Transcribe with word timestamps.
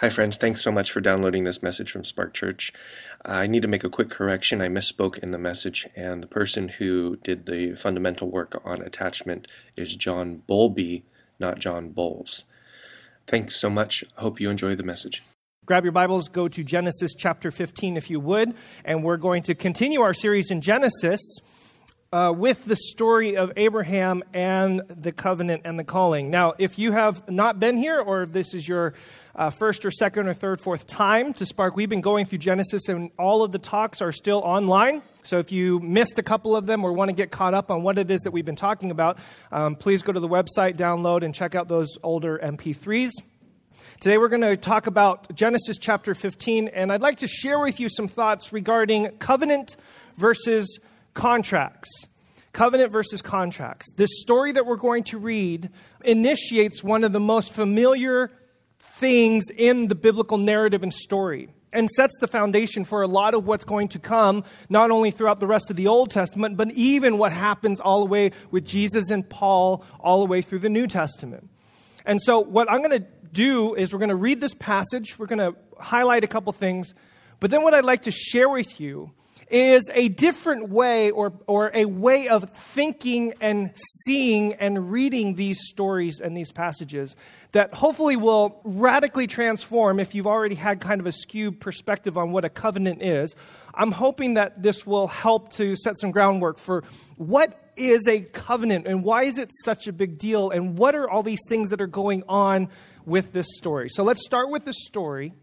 Hi, 0.00 0.10
friends. 0.10 0.36
Thanks 0.36 0.62
so 0.62 0.70
much 0.70 0.92
for 0.92 1.00
downloading 1.00 1.44
this 1.44 1.62
message 1.62 1.90
from 1.90 2.04
Spark 2.04 2.34
Church. 2.34 2.70
I 3.24 3.46
need 3.46 3.62
to 3.62 3.68
make 3.68 3.82
a 3.82 3.88
quick 3.88 4.10
correction. 4.10 4.60
I 4.60 4.68
misspoke 4.68 5.16
in 5.16 5.30
the 5.30 5.38
message, 5.38 5.88
and 5.96 6.22
the 6.22 6.26
person 6.26 6.68
who 6.68 7.16
did 7.24 7.46
the 7.46 7.74
fundamental 7.76 8.30
work 8.30 8.60
on 8.62 8.82
attachment 8.82 9.48
is 9.74 9.96
John 9.96 10.42
Bowlby, 10.46 11.06
not 11.40 11.60
John 11.60 11.92
Bowles. 11.92 12.44
Thanks 13.26 13.58
so 13.58 13.70
much. 13.70 14.04
Hope 14.16 14.38
you 14.38 14.50
enjoy 14.50 14.76
the 14.76 14.82
message. 14.82 15.22
Grab 15.64 15.82
your 15.82 15.92
Bibles, 15.92 16.28
go 16.28 16.46
to 16.46 16.62
Genesis 16.62 17.14
chapter 17.16 17.50
15 17.50 17.96
if 17.96 18.10
you 18.10 18.20
would, 18.20 18.52
and 18.84 19.02
we're 19.02 19.16
going 19.16 19.42
to 19.44 19.54
continue 19.54 20.02
our 20.02 20.12
series 20.12 20.50
in 20.50 20.60
Genesis 20.60 21.22
uh, 22.12 22.32
with 22.36 22.64
the 22.64 22.76
story 22.76 23.36
of 23.36 23.52
Abraham 23.56 24.22
and 24.32 24.82
the 24.88 25.12
covenant 25.12 25.62
and 25.64 25.78
the 25.78 25.84
calling. 25.84 26.30
Now, 26.30 26.54
if 26.58 26.78
you 26.78 26.92
have 26.92 27.28
not 27.28 27.58
been 27.58 27.76
here, 27.76 28.00
or 28.00 28.22
if 28.22 28.32
this 28.32 28.54
is 28.54 28.68
your 28.68 28.94
uh, 29.34 29.50
first 29.50 29.84
or 29.84 29.90
second 29.90 30.28
or 30.28 30.34
third, 30.34 30.60
fourth 30.60 30.86
time 30.86 31.34
to 31.34 31.46
Spark, 31.46 31.76
we've 31.76 31.88
been 31.88 32.00
going 32.00 32.26
through 32.26 32.38
Genesis, 32.38 32.88
and 32.88 33.10
all 33.18 33.42
of 33.42 33.52
the 33.52 33.58
talks 33.58 34.00
are 34.00 34.12
still 34.12 34.38
online. 34.38 35.02
So 35.24 35.38
if 35.38 35.50
you 35.50 35.80
missed 35.80 36.18
a 36.18 36.22
couple 36.22 36.54
of 36.54 36.66
them 36.66 36.84
or 36.84 36.92
want 36.92 37.08
to 37.08 37.16
get 37.16 37.32
caught 37.32 37.54
up 37.54 37.70
on 37.70 37.82
what 37.82 37.98
it 37.98 38.10
is 38.10 38.20
that 38.22 38.30
we've 38.30 38.46
been 38.46 38.54
talking 38.56 38.90
about, 38.90 39.18
um, 39.50 39.74
please 39.74 40.02
go 40.02 40.12
to 40.12 40.20
the 40.20 40.28
website, 40.28 40.76
download, 40.76 41.24
and 41.24 41.34
check 41.34 41.54
out 41.56 41.66
those 41.66 41.98
older 42.02 42.38
MP3s. 42.38 43.10
Today 44.00 44.18
we're 44.18 44.28
going 44.28 44.42
to 44.42 44.56
talk 44.56 44.86
about 44.86 45.34
Genesis 45.34 45.78
chapter 45.78 46.14
15, 46.14 46.68
and 46.68 46.92
I'd 46.92 47.00
like 47.00 47.18
to 47.18 47.26
share 47.26 47.58
with 47.58 47.80
you 47.80 47.88
some 47.88 48.08
thoughts 48.08 48.52
regarding 48.52 49.08
covenant 49.18 49.76
versus 50.16 50.78
contracts. 51.16 51.90
Covenant 52.52 52.92
versus 52.92 53.20
contracts. 53.20 53.92
This 53.96 54.10
story 54.20 54.52
that 54.52 54.64
we're 54.64 54.76
going 54.76 55.04
to 55.04 55.18
read 55.18 55.68
initiates 56.04 56.84
one 56.84 57.04
of 57.04 57.12
the 57.12 57.20
most 57.20 57.52
familiar 57.52 58.30
things 58.78 59.44
in 59.54 59.88
the 59.88 59.94
biblical 59.94 60.38
narrative 60.38 60.82
and 60.82 60.94
story 60.94 61.48
and 61.72 61.90
sets 61.90 62.16
the 62.20 62.26
foundation 62.26 62.84
for 62.84 63.02
a 63.02 63.06
lot 63.06 63.34
of 63.34 63.46
what's 63.46 63.64
going 63.64 63.88
to 63.88 63.98
come, 63.98 64.44
not 64.70 64.90
only 64.90 65.10
throughout 65.10 65.40
the 65.40 65.46
rest 65.46 65.68
of 65.68 65.76
the 65.76 65.86
Old 65.86 66.10
Testament, 66.10 66.56
but 66.56 66.70
even 66.72 67.18
what 67.18 67.32
happens 67.32 67.80
all 67.80 68.00
the 68.00 68.06
way 68.06 68.30
with 68.50 68.64
Jesus 68.64 69.10
and 69.10 69.28
Paul, 69.28 69.84
all 70.00 70.20
the 70.20 70.26
way 70.26 70.40
through 70.40 70.60
the 70.60 70.70
New 70.70 70.86
Testament. 70.86 71.50
And 72.06 72.22
so, 72.22 72.40
what 72.40 72.70
I'm 72.70 72.78
going 72.78 73.02
to 73.02 73.06
do 73.32 73.74
is 73.74 73.92
we're 73.92 73.98
going 73.98 74.08
to 74.08 74.16
read 74.16 74.40
this 74.40 74.54
passage, 74.54 75.18
we're 75.18 75.26
going 75.26 75.40
to 75.40 75.54
highlight 75.78 76.24
a 76.24 76.28
couple 76.28 76.52
things, 76.54 76.94
but 77.40 77.50
then 77.50 77.62
what 77.62 77.74
I'd 77.74 77.84
like 77.84 78.02
to 78.02 78.10
share 78.10 78.48
with 78.48 78.80
you 78.80 79.10
is 79.48 79.88
a 79.94 80.08
different 80.08 80.68
way 80.68 81.10
or, 81.10 81.32
or 81.46 81.70
a 81.72 81.84
way 81.84 82.28
of 82.28 82.50
thinking 82.50 83.34
and 83.40 83.70
seeing 84.04 84.54
and 84.54 84.90
reading 84.90 85.34
these 85.34 85.60
stories 85.68 86.20
and 86.20 86.36
these 86.36 86.50
passages 86.50 87.14
that 87.52 87.72
hopefully 87.74 88.16
will 88.16 88.60
radically 88.64 89.26
transform 89.26 90.00
if 90.00 90.14
you've 90.14 90.26
already 90.26 90.56
had 90.56 90.80
kind 90.80 91.00
of 91.00 91.06
a 91.06 91.12
skewed 91.12 91.60
perspective 91.60 92.18
on 92.18 92.32
what 92.32 92.44
a 92.44 92.48
covenant 92.48 93.02
is. 93.02 93.36
I'm 93.74 93.92
hoping 93.92 94.34
that 94.34 94.62
this 94.62 94.84
will 94.86 95.06
help 95.06 95.52
to 95.54 95.76
set 95.76 95.98
some 95.98 96.10
groundwork 96.10 96.58
for 96.58 96.82
what 97.16 97.72
is 97.76 98.08
a 98.08 98.20
covenant 98.20 98.86
and 98.86 99.04
why 99.04 99.24
is 99.24 99.38
it 99.38 99.50
such 99.64 99.86
a 99.86 99.92
big 99.92 100.18
deal 100.18 100.50
and 100.50 100.76
what 100.76 100.94
are 100.94 101.08
all 101.08 101.22
these 101.22 101.42
things 101.48 101.70
that 101.70 101.80
are 101.80 101.86
going 101.86 102.24
on 102.28 102.68
with 103.04 103.32
this 103.32 103.46
story. 103.56 103.88
So 103.88 104.02
let's 104.02 104.24
start 104.24 104.50
with 104.50 104.64
the 104.64 104.72
story 104.72 105.34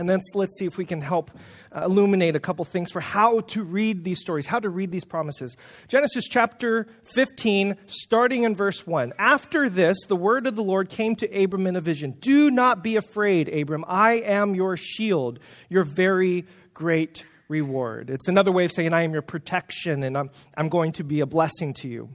and 0.00 0.08
then 0.08 0.20
let's 0.34 0.58
see 0.58 0.64
if 0.64 0.78
we 0.78 0.86
can 0.86 1.02
help 1.02 1.30
uh, 1.70 1.82
illuminate 1.84 2.34
a 2.34 2.40
couple 2.40 2.64
things 2.64 2.90
for 2.90 3.00
how 3.00 3.40
to 3.40 3.62
read 3.62 4.02
these 4.02 4.18
stories, 4.18 4.46
how 4.46 4.58
to 4.58 4.70
read 4.70 4.90
these 4.90 5.04
promises. 5.04 5.58
Genesis 5.88 6.26
chapter 6.26 6.86
15, 7.14 7.76
starting 7.86 8.44
in 8.44 8.56
verse 8.56 8.86
1. 8.86 9.12
After 9.18 9.68
this, 9.68 9.98
the 10.08 10.16
word 10.16 10.46
of 10.46 10.56
the 10.56 10.62
Lord 10.62 10.88
came 10.88 11.14
to 11.16 11.26
Abram 11.42 11.66
in 11.66 11.76
a 11.76 11.82
vision 11.82 12.16
Do 12.18 12.50
not 12.50 12.82
be 12.82 12.96
afraid, 12.96 13.50
Abram. 13.50 13.84
I 13.86 14.14
am 14.14 14.54
your 14.54 14.78
shield, 14.78 15.38
your 15.68 15.84
very 15.84 16.46
great 16.72 17.22
reward. 17.48 18.08
It's 18.08 18.28
another 18.28 18.52
way 18.52 18.64
of 18.64 18.72
saying, 18.72 18.94
I 18.94 19.02
am 19.02 19.12
your 19.12 19.22
protection, 19.22 20.02
and 20.02 20.16
I'm, 20.16 20.30
I'm 20.56 20.70
going 20.70 20.92
to 20.92 21.04
be 21.04 21.20
a 21.20 21.26
blessing 21.26 21.74
to 21.74 21.88
you. 21.88 22.08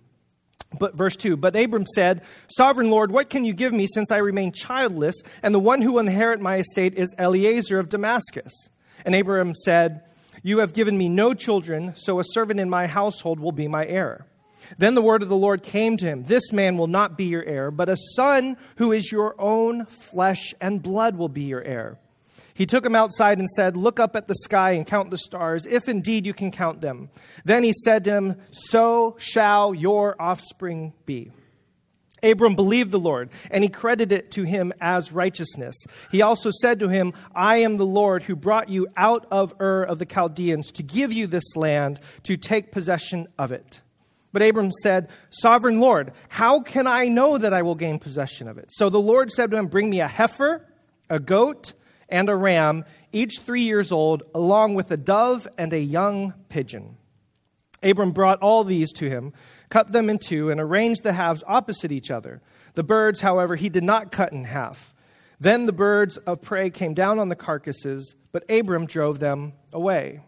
But 0.78 0.96
verse 0.96 1.16
2 1.16 1.38
But 1.38 1.56
Abram 1.56 1.86
said, 1.86 2.24
Sovereign 2.48 2.90
Lord, 2.90 3.12
what 3.12 3.30
can 3.30 3.46
you 3.46 3.54
give 3.54 3.74
me 3.74 3.88
since 3.88 4.12
I 4.12 4.18
remain 4.18 4.52
childless, 4.52 5.16
and 5.44 5.54
the 5.54 5.60
one 5.60 5.82
who 5.82 5.94
will 5.94 6.00
inherit 6.00 6.42
my 6.42 6.58
estate 6.58 6.96
is 6.96 7.16
Eliezer 7.18 7.80
of 7.80 7.90
Damascus? 7.90 8.54
And 9.06 9.16
Abram 9.16 9.54
said, 9.54 10.04
You 10.44 10.60
have 10.60 10.74
given 10.74 10.98
me 10.98 11.10
no 11.10 11.34
children, 11.34 11.94
so 11.96 12.20
a 12.20 12.24
servant 12.24 12.60
in 12.60 12.70
my 12.70 12.88
household 12.88 13.40
will 13.40 13.52
be 13.52 13.68
my 13.68 13.86
heir. 13.86 14.26
Then 14.78 14.96
the 14.96 15.02
word 15.02 15.22
of 15.22 15.30
the 15.30 15.36
Lord 15.36 15.62
came 15.64 15.98
to 15.98 16.06
him 16.06 16.24
This 16.24 16.52
man 16.52 16.78
will 16.78 16.88
not 16.88 17.18
be 17.18 17.26
your 17.26 17.44
heir, 17.44 17.72
but 17.72 17.90
a 17.90 17.98
son 18.16 18.58
who 18.78 18.92
is 18.92 19.12
your 19.12 19.40
own 19.40 19.86
flesh 19.86 20.54
and 20.60 20.82
blood 20.82 21.18
will 21.18 21.30
be 21.30 21.44
your 21.44 21.62
heir. 21.62 21.98
He 22.56 22.66
took 22.66 22.86
him 22.86 22.96
outside 22.96 23.38
and 23.38 23.50
said, 23.50 23.76
Look 23.76 24.00
up 24.00 24.16
at 24.16 24.28
the 24.28 24.36
sky 24.36 24.72
and 24.72 24.88
count 24.88 25.12
the 25.12 25.18
stars, 25.18 25.66
if 25.66 25.90
indeed 25.90 26.26
you 26.26 26.34
can 26.34 26.52
count 26.52 26.80
them. 26.80 27.10
Then 27.44 27.64
he 27.64 27.74
said 27.84 28.06
to 28.06 28.12
him, 28.12 28.36
So 28.50 29.18
shall 29.20 29.76
your 29.76 30.16
offspring 30.20 30.94
be. 31.06 31.32
Abram 32.24 32.56
believed 32.56 32.92
the 32.92 33.00
Lord, 33.00 33.30
and 33.52 33.62
he 33.62 33.70
credited 33.70 34.18
it 34.18 34.32
to 34.32 34.44
him 34.44 34.72
as 34.80 35.12
righteousness. 35.12 35.76
He 36.12 36.22
also 36.22 36.50
said 36.50 36.80
to 36.80 36.88
him, 36.88 37.14
I 37.36 37.58
am 37.58 37.76
the 37.76 37.86
Lord 37.86 38.24
who 38.24 38.38
brought 38.38 38.70
you 38.70 38.88
out 38.96 39.28
of 39.30 39.54
Ur 39.60 39.84
of 39.84 40.00
the 40.00 40.06
Chaldeans 40.06 40.72
to 40.72 40.82
give 40.82 41.12
you 41.12 41.28
this 41.28 41.58
land 41.58 42.00
to 42.24 42.38
take 42.38 42.72
possession 42.72 43.28
of 43.38 43.52
it. 43.52 43.82
But 44.32 44.42
Abram 44.42 44.72
said, 44.72 45.10
Sovereign 45.30 45.82
Lord, 45.82 46.14
how 46.30 46.62
can 46.62 46.88
I 46.88 47.10
know 47.10 47.38
that 47.38 47.54
I 47.54 47.62
will 47.62 47.76
gain 47.76 48.00
possession 48.00 48.48
of 48.48 48.58
it? 48.58 48.70
So 48.70 48.90
the 48.90 48.98
Lord 49.00 49.30
said 49.30 49.52
to 49.52 49.58
him, 49.58 49.68
Bring 49.68 49.90
me 49.90 50.00
a 50.00 50.08
heifer, 50.08 50.66
a 51.10 51.20
goat, 51.20 51.74
and 52.10 52.30
a 52.30 52.36
ram, 52.36 52.86
each 53.12 53.40
three 53.40 53.64
years 53.64 53.92
old, 53.92 54.24
along 54.34 54.76
with 54.76 54.92
a 54.92 54.98
dove 54.98 55.48
and 55.58 55.74
a 55.74 55.80
young 55.80 56.34
pigeon. 56.50 56.98
Abram 57.84 58.12
brought 58.12 58.40
all 58.40 58.64
these 58.64 58.92
to 58.94 59.10
him, 59.10 59.34
cut 59.70 59.92
them 59.92 60.10
in 60.10 60.18
two, 60.18 60.50
and 60.50 60.60
arranged 60.60 61.04
the 61.04 61.14
halves 61.14 61.44
opposite 61.48 61.92
each 61.92 62.12
other. 62.12 62.42
The 62.74 62.84
birds, 62.84 63.22
however, 63.22 63.56
he 63.56 63.70
did 63.70 63.84
not 63.84 64.12
cut 64.12 64.32
in 64.32 64.46
half. 64.46 64.94
Then 65.40 65.66
the 65.66 65.74
birds 65.74 66.18
of 66.18 66.42
prey 66.42 66.70
came 66.70 66.94
down 66.94 67.20
on 67.20 67.30
the 67.30 67.36
carcasses, 67.36 68.16
but 68.32 68.50
Abram 68.50 68.86
drove 68.86 69.20
them 69.20 69.54
away. 69.74 70.22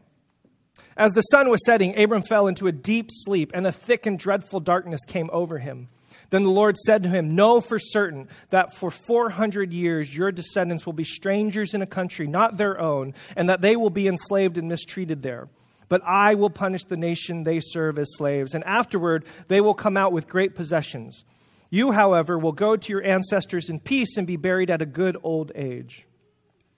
As 0.96 1.14
the 1.14 1.22
sun 1.22 1.50
was 1.50 1.64
setting, 1.66 1.98
Abram 1.98 2.24
fell 2.24 2.48
into 2.48 2.68
a 2.68 2.72
deep 2.72 3.10
sleep, 3.12 3.52
and 3.54 3.68
a 3.68 3.72
thick 3.72 4.06
and 4.06 4.18
dreadful 4.18 4.60
darkness 4.60 5.06
came 5.06 5.30
over 5.32 5.60
him. 5.60 5.90
Then 6.30 6.44
the 6.44 6.50
Lord 6.50 6.78
said 6.78 7.04
to 7.04 7.10
him, 7.10 7.36
Know 7.36 7.62
for 7.62 7.80
certain 7.80 8.28
that 8.50 8.76
for 8.76 8.92
400 8.92 9.72
years 9.72 10.16
your 10.16 10.32
descendants 10.32 10.86
will 10.86 10.94
be 10.94 11.04
strangers 11.04 11.74
in 11.74 11.82
a 11.82 11.88
country 11.88 12.28
not 12.28 12.58
their 12.58 12.80
own, 12.80 13.14
and 13.36 13.48
that 13.50 13.62
they 13.62 13.76
will 13.76 13.90
be 13.90 14.08
enslaved 14.08 14.58
and 14.58 14.68
mistreated 14.68 15.22
there. 15.22 15.48
But 15.90 16.02
I 16.04 16.36
will 16.36 16.50
punish 16.50 16.84
the 16.84 16.98
nation 16.98 17.44
they 17.44 17.62
serve 17.62 17.98
as 17.98 18.16
slaves, 18.18 18.54
and 18.54 18.64
afterward 18.66 19.26
they 19.48 19.62
will 19.62 19.74
come 19.74 19.96
out 19.96 20.12
with 20.12 20.28
great 20.28 20.54
possessions. 20.54 21.24
You, 21.70 21.92
however, 21.92 22.38
will 22.38 22.52
go 22.52 22.76
to 22.76 22.92
your 22.92 23.04
ancestors 23.04 23.70
in 23.70 23.80
peace 23.80 24.18
and 24.18 24.28
be 24.28 24.38
buried 24.38 24.70
at 24.70 24.82
a 24.82 24.86
good 24.86 25.18
old 25.24 25.52
age. 25.56 26.06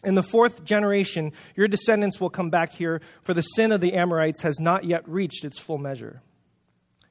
In 0.04 0.16
the 0.16 0.24
fourth 0.24 0.64
generation, 0.64 1.34
your 1.56 1.68
descendants 1.68 2.22
will 2.22 2.30
come 2.30 2.50
back 2.50 2.72
here, 2.72 3.02
for 3.22 3.34
the 3.34 3.42
sin 3.42 3.72
of 3.72 3.82
the 3.82 3.94
Amorites 3.94 4.44
has 4.44 4.60
not 4.60 4.86
yet 4.86 5.08
reached 5.08 5.44
its 5.44 5.60
full 5.60 5.78
measure. 5.78 6.22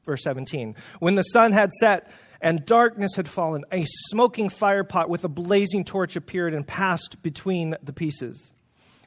Verse 0.04 0.22
17 0.22 0.74
When 0.98 1.14
the 1.14 1.22
sun 1.22 1.52
had 1.52 1.72
set, 1.74 2.10
and 2.40 2.64
darkness 2.64 3.16
had 3.16 3.28
fallen. 3.28 3.64
A 3.72 3.84
smoking 4.10 4.48
firepot 4.48 5.08
with 5.08 5.24
a 5.24 5.28
blazing 5.28 5.84
torch 5.84 6.16
appeared 6.16 6.54
and 6.54 6.66
passed 6.66 7.22
between 7.22 7.76
the 7.82 7.92
pieces. 7.92 8.52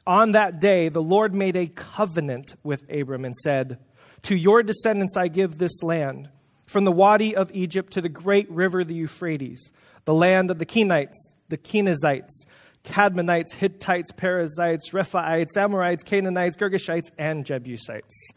On 0.06 0.32
that 0.32 0.60
day, 0.60 0.88
the 0.88 1.02
Lord 1.02 1.34
made 1.34 1.56
a 1.56 1.68
covenant 1.68 2.54
with 2.62 2.84
Abram 2.90 3.24
and 3.24 3.36
said, 3.36 3.78
To 4.22 4.36
your 4.36 4.62
descendants 4.62 5.16
I 5.16 5.28
give 5.28 5.58
this 5.58 5.82
land, 5.82 6.28
from 6.66 6.84
the 6.84 6.92
Wadi 6.92 7.36
of 7.36 7.50
Egypt 7.54 7.92
to 7.92 8.00
the 8.00 8.08
great 8.08 8.50
river, 8.50 8.82
the 8.82 8.94
Euphrates, 8.94 9.72
the 10.04 10.14
land 10.14 10.50
of 10.50 10.58
the 10.58 10.66
Kenites, 10.66 11.16
the 11.48 11.58
Kenizzites, 11.58 12.46
Cadmonites, 12.84 13.54
Hittites, 13.54 14.10
Perizzites, 14.10 14.90
Rephaites, 14.90 15.56
Amorites, 15.56 16.02
Canaanites, 16.02 16.56
Girgashites, 16.56 17.10
and 17.16 17.46
Jebusites. 17.46 18.32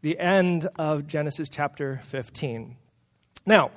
The 0.00 0.18
end 0.18 0.68
of 0.76 1.06
Genesis 1.06 1.48
chapter 1.50 2.00
15. 2.04 2.76
Now, 3.44 3.70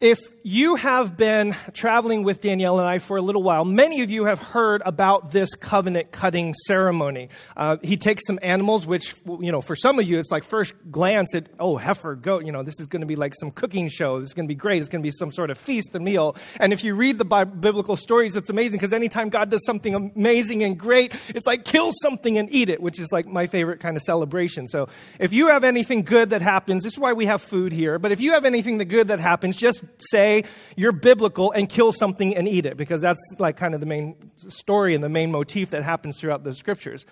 if 0.00 0.20
you 0.44 0.76
have 0.76 1.16
been 1.16 1.56
traveling 1.72 2.22
with 2.22 2.40
Danielle 2.40 2.78
and 2.78 2.88
I 2.88 2.98
for 2.98 3.16
a 3.16 3.22
little 3.22 3.42
while, 3.42 3.64
many 3.64 4.02
of 4.02 4.10
you 4.10 4.26
have 4.26 4.38
heard 4.38 4.80
about 4.86 5.32
this 5.32 5.54
covenant 5.56 6.12
cutting 6.12 6.54
ceremony. 6.54 7.28
Uh, 7.56 7.78
he 7.82 7.96
takes 7.96 8.24
some 8.26 8.38
animals, 8.40 8.86
which, 8.86 9.16
you 9.40 9.50
know, 9.50 9.60
for 9.60 9.74
some 9.74 9.98
of 9.98 10.08
you, 10.08 10.20
it's 10.20 10.30
like 10.30 10.44
first 10.44 10.74
glance 10.90 11.34
at, 11.34 11.48
oh, 11.58 11.76
heifer, 11.76 12.14
goat, 12.14 12.46
you 12.46 12.52
know, 12.52 12.62
this 12.62 12.78
is 12.78 12.86
going 12.86 13.00
to 13.00 13.06
be 13.06 13.16
like 13.16 13.34
some 13.40 13.50
cooking 13.50 13.88
show. 13.88 14.20
This 14.20 14.28
is 14.28 14.34
going 14.34 14.46
to 14.46 14.48
be 14.48 14.54
great. 14.54 14.80
It's 14.80 14.88
going 14.88 15.02
to 15.02 15.06
be 15.06 15.10
some 15.10 15.32
sort 15.32 15.50
of 15.50 15.58
feast, 15.58 15.94
a 15.94 16.00
meal. 16.00 16.36
And 16.60 16.72
if 16.72 16.84
you 16.84 16.94
read 16.94 17.18
the 17.18 17.24
biblical 17.24 17.96
stories, 17.96 18.36
it's 18.36 18.50
amazing 18.50 18.78
because 18.78 18.92
anytime 18.92 19.30
God 19.30 19.50
does 19.50 19.64
something 19.66 19.94
amazing 19.94 20.62
and 20.62 20.78
great, 20.78 21.12
it's 21.28 21.46
like 21.46 21.64
kill 21.64 21.90
something 22.02 22.38
and 22.38 22.48
eat 22.52 22.68
it, 22.68 22.80
which 22.80 23.00
is 23.00 23.10
like 23.10 23.26
my 23.26 23.46
favorite 23.46 23.80
kind 23.80 23.96
of 23.96 24.02
celebration. 24.04 24.68
So 24.68 24.88
if 25.18 25.32
you 25.32 25.48
have 25.48 25.64
anything 25.64 26.04
good 26.04 26.30
that 26.30 26.40
happens, 26.40 26.84
this 26.84 26.92
is 26.92 26.98
why 27.00 27.14
we 27.14 27.26
have 27.26 27.42
food 27.42 27.72
here, 27.72 27.98
but 27.98 28.12
if 28.12 28.20
you 28.20 28.32
have 28.34 28.44
anything 28.44 28.78
good 28.78 29.08
that 29.08 29.18
happens, 29.18 29.56
just 29.56 29.82
say 29.98 30.44
you're 30.76 30.92
biblical 30.92 31.52
and 31.52 31.68
kill 31.68 31.92
something 31.92 32.36
and 32.36 32.46
eat 32.46 32.66
it, 32.66 32.76
because 32.76 33.00
that's 33.00 33.20
like 33.38 33.56
kind 33.56 33.74
of 33.74 33.80
the 33.80 33.86
main 33.86 34.30
story 34.36 34.94
and 34.94 35.02
the 35.02 35.08
main 35.08 35.30
motif 35.30 35.70
that 35.70 35.82
happens 35.82 36.20
throughout 36.20 36.44
the 36.44 36.54
scriptures. 36.54 37.06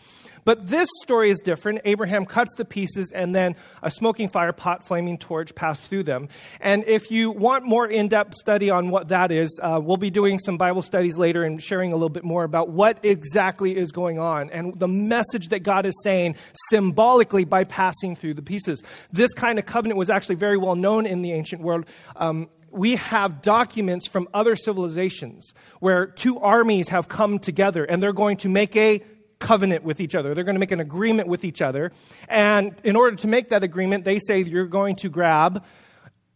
But 0.46 0.68
this 0.68 0.88
story 1.02 1.30
is 1.30 1.40
different. 1.40 1.80
Abraham 1.84 2.24
cuts 2.24 2.54
the 2.54 2.64
pieces, 2.64 3.10
and 3.12 3.34
then 3.34 3.56
a 3.82 3.90
smoking 3.90 4.28
fire 4.28 4.52
pot, 4.52 4.86
flaming 4.86 5.18
torch 5.18 5.52
passed 5.56 5.82
through 5.82 6.04
them. 6.04 6.28
And 6.60 6.84
if 6.86 7.10
you 7.10 7.32
want 7.32 7.64
more 7.64 7.84
in 7.84 8.06
depth 8.06 8.34
study 8.36 8.70
on 8.70 8.90
what 8.90 9.08
that 9.08 9.32
is, 9.32 9.58
uh, 9.60 9.80
we'll 9.82 9.96
be 9.96 10.08
doing 10.08 10.38
some 10.38 10.56
Bible 10.56 10.82
studies 10.82 11.18
later 11.18 11.42
and 11.42 11.60
sharing 11.60 11.92
a 11.92 11.96
little 11.96 12.08
bit 12.08 12.22
more 12.22 12.44
about 12.44 12.68
what 12.68 13.04
exactly 13.04 13.76
is 13.76 13.90
going 13.90 14.20
on 14.20 14.48
and 14.50 14.78
the 14.78 14.86
message 14.86 15.48
that 15.48 15.64
God 15.64 15.84
is 15.84 16.00
saying 16.04 16.36
symbolically 16.68 17.44
by 17.44 17.64
passing 17.64 18.14
through 18.14 18.34
the 18.34 18.42
pieces. 18.42 18.84
This 19.12 19.34
kind 19.34 19.58
of 19.58 19.66
covenant 19.66 19.98
was 19.98 20.10
actually 20.10 20.36
very 20.36 20.56
well 20.56 20.76
known 20.76 21.06
in 21.06 21.22
the 21.22 21.32
ancient 21.32 21.60
world. 21.60 21.86
Um, 22.14 22.48
we 22.70 22.94
have 22.96 23.42
documents 23.42 24.06
from 24.06 24.28
other 24.32 24.54
civilizations 24.54 25.54
where 25.80 26.06
two 26.06 26.38
armies 26.38 26.90
have 26.90 27.08
come 27.08 27.40
together 27.40 27.84
and 27.84 28.00
they're 28.00 28.12
going 28.12 28.36
to 28.36 28.48
make 28.48 28.76
a 28.76 29.02
covenant 29.38 29.84
with 29.84 30.00
each 30.00 30.14
other. 30.14 30.34
They're 30.34 30.44
going 30.44 30.54
to 30.54 30.60
make 30.60 30.72
an 30.72 30.80
agreement 30.80 31.28
with 31.28 31.44
each 31.44 31.60
other. 31.60 31.92
And 32.28 32.74
in 32.84 32.96
order 32.96 33.16
to 33.16 33.28
make 33.28 33.50
that 33.50 33.62
agreement, 33.62 34.04
they 34.04 34.18
say 34.18 34.42
you're 34.42 34.66
going 34.66 34.96
to 34.96 35.08
grab, 35.08 35.62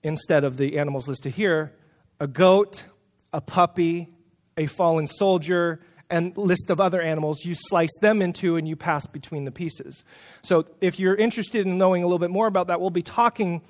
instead 0.02 0.44
of 0.44 0.56
the 0.56 0.78
animals 0.78 1.08
listed 1.08 1.34
here, 1.34 1.72
a 2.18 2.26
goat, 2.26 2.84
a 3.32 3.40
puppy, 3.40 4.08
a 4.56 4.66
fallen 4.66 5.06
soldier, 5.06 5.80
and 6.08 6.36
list 6.36 6.70
of 6.70 6.80
other 6.80 7.00
animals. 7.00 7.44
You 7.44 7.54
slice 7.54 7.96
them 8.00 8.20
into 8.20 8.56
and 8.56 8.66
you 8.66 8.76
pass 8.76 9.06
between 9.06 9.44
the 9.44 9.52
pieces. 9.52 10.04
So 10.42 10.66
if 10.80 10.98
you're 10.98 11.14
interested 11.14 11.66
in 11.66 11.78
knowing 11.78 12.02
a 12.02 12.06
little 12.06 12.18
bit 12.18 12.30
more 12.30 12.46
about 12.46 12.66
that, 12.66 12.80
we'll 12.80 12.90
be 12.90 13.02
talking 13.02 13.62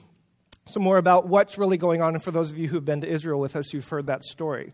some 0.67 0.83
more 0.83 0.99
about 0.99 1.27
what's 1.27 1.59
really 1.59 1.77
going 1.77 2.01
on. 2.01 2.15
And 2.15 2.23
for 2.23 2.31
those 2.31 2.51
of 2.51 2.59
you 2.59 2.69
who've 2.69 2.85
been 2.85 3.03
to 3.03 3.09
Israel 3.09 3.41
with 3.41 3.57
us, 3.57 3.73
you've 3.73 3.89
heard 3.89 4.07
that 4.07 4.25
story. 4.25 4.73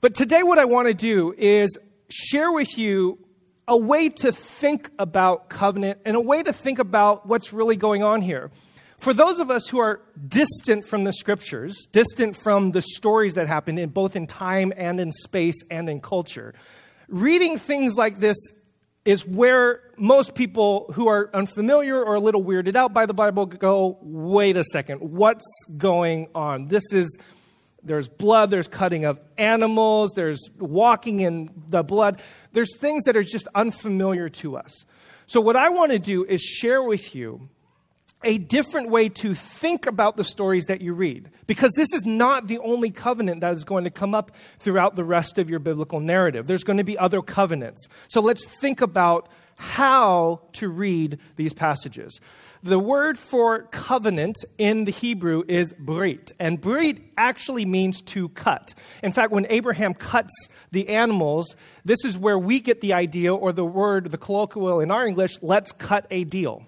But 0.00 0.14
today, 0.14 0.42
what 0.42 0.58
I 0.58 0.64
want 0.64 0.88
to 0.88 0.94
do 0.94 1.34
is 1.36 1.76
share 2.08 2.52
with 2.52 2.78
you 2.78 3.18
a 3.66 3.76
way 3.76 4.08
to 4.08 4.32
think 4.32 4.90
about 4.98 5.48
covenant 5.48 6.00
and 6.04 6.16
a 6.16 6.20
way 6.20 6.42
to 6.42 6.52
think 6.52 6.78
about 6.78 7.26
what's 7.26 7.52
really 7.52 7.76
going 7.76 8.02
on 8.02 8.20
here. 8.20 8.50
For 8.98 9.12
those 9.12 9.40
of 9.40 9.50
us 9.50 9.68
who 9.68 9.78
are 9.78 10.00
distant 10.28 10.86
from 10.86 11.04
the 11.04 11.12
scriptures, 11.12 11.86
distant 11.92 12.36
from 12.36 12.72
the 12.72 12.82
stories 12.82 13.34
that 13.34 13.48
happen 13.48 13.78
in 13.78 13.90
both 13.90 14.16
in 14.16 14.26
time 14.26 14.72
and 14.76 15.00
in 15.00 15.12
space 15.12 15.62
and 15.70 15.88
in 15.88 16.00
culture, 16.00 16.54
reading 17.08 17.58
things 17.58 17.96
like 17.96 18.20
this 18.20 18.36
is 19.04 19.26
where 19.26 19.82
most 19.98 20.34
people 20.34 20.90
who 20.94 21.08
are 21.08 21.30
unfamiliar 21.34 22.02
or 22.02 22.14
a 22.14 22.20
little 22.20 22.42
weirded 22.42 22.76
out 22.76 22.94
by 22.94 23.04
the 23.04 23.12
Bible 23.12 23.44
go, 23.44 23.98
wait 24.00 24.56
a 24.56 24.64
second, 24.64 24.98
what's 24.98 25.44
going 25.76 26.28
on? 26.34 26.68
This 26.68 26.92
is 26.92 27.18
there's 27.84 28.08
blood, 28.08 28.50
there's 28.50 28.68
cutting 28.68 29.04
of 29.04 29.20
animals, 29.36 30.12
there's 30.14 30.40
walking 30.58 31.20
in 31.20 31.50
the 31.68 31.82
blood. 31.82 32.20
There's 32.52 32.76
things 32.76 33.04
that 33.04 33.16
are 33.16 33.22
just 33.22 33.46
unfamiliar 33.54 34.28
to 34.30 34.56
us. 34.56 34.84
So, 35.26 35.40
what 35.40 35.56
I 35.56 35.68
want 35.70 35.92
to 35.92 35.98
do 35.98 36.24
is 36.24 36.42
share 36.42 36.82
with 36.82 37.14
you 37.14 37.48
a 38.22 38.38
different 38.38 38.88
way 38.88 39.10
to 39.10 39.34
think 39.34 39.86
about 39.86 40.16
the 40.16 40.24
stories 40.24 40.64
that 40.66 40.80
you 40.80 40.94
read. 40.94 41.30
Because 41.46 41.72
this 41.72 41.92
is 41.92 42.06
not 42.06 42.46
the 42.46 42.58
only 42.58 42.90
covenant 42.90 43.42
that 43.42 43.52
is 43.54 43.64
going 43.64 43.84
to 43.84 43.90
come 43.90 44.14
up 44.14 44.32
throughout 44.58 44.96
the 44.96 45.04
rest 45.04 45.38
of 45.38 45.50
your 45.50 45.58
biblical 45.58 46.00
narrative. 46.00 46.46
There's 46.46 46.64
going 46.64 46.78
to 46.78 46.84
be 46.84 46.98
other 46.98 47.20
covenants. 47.20 47.86
So, 48.08 48.20
let's 48.20 48.44
think 48.44 48.80
about 48.80 49.28
how 49.56 50.40
to 50.54 50.68
read 50.68 51.18
these 51.36 51.52
passages. 51.52 52.20
The 52.64 52.78
word 52.78 53.18
for 53.18 53.64
covenant 53.64 54.38
in 54.56 54.84
the 54.84 54.90
Hebrew 54.90 55.42
is 55.46 55.74
brit, 55.78 56.32
and 56.40 56.58
brit 56.58 56.96
actually 57.18 57.66
means 57.66 58.00
to 58.00 58.30
cut. 58.30 58.72
In 59.02 59.12
fact, 59.12 59.32
when 59.32 59.46
Abraham 59.50 59.92
cuts 59.92 60.32
the 60.72 60.88
animals, 60.88 61.56
this 61.84 62.06
is 62.06 62.16
where 62.16 62.38
we 62.38 62.60
get 62.60 62.80
the 62.80 62.94
idea, 62.94 63.34
or 63.34 63.52
the 63.52 63.66
word, 63.66 64.10
the 64.10 64.16
colloquial 64.16 64.80
in 64.80 64.90
our 64.90 65.06
English, 65.06 65.34
let's 65.42 65.72
cut 65.72 66.06
a 66.10 66.24
deal. 66.24 66.64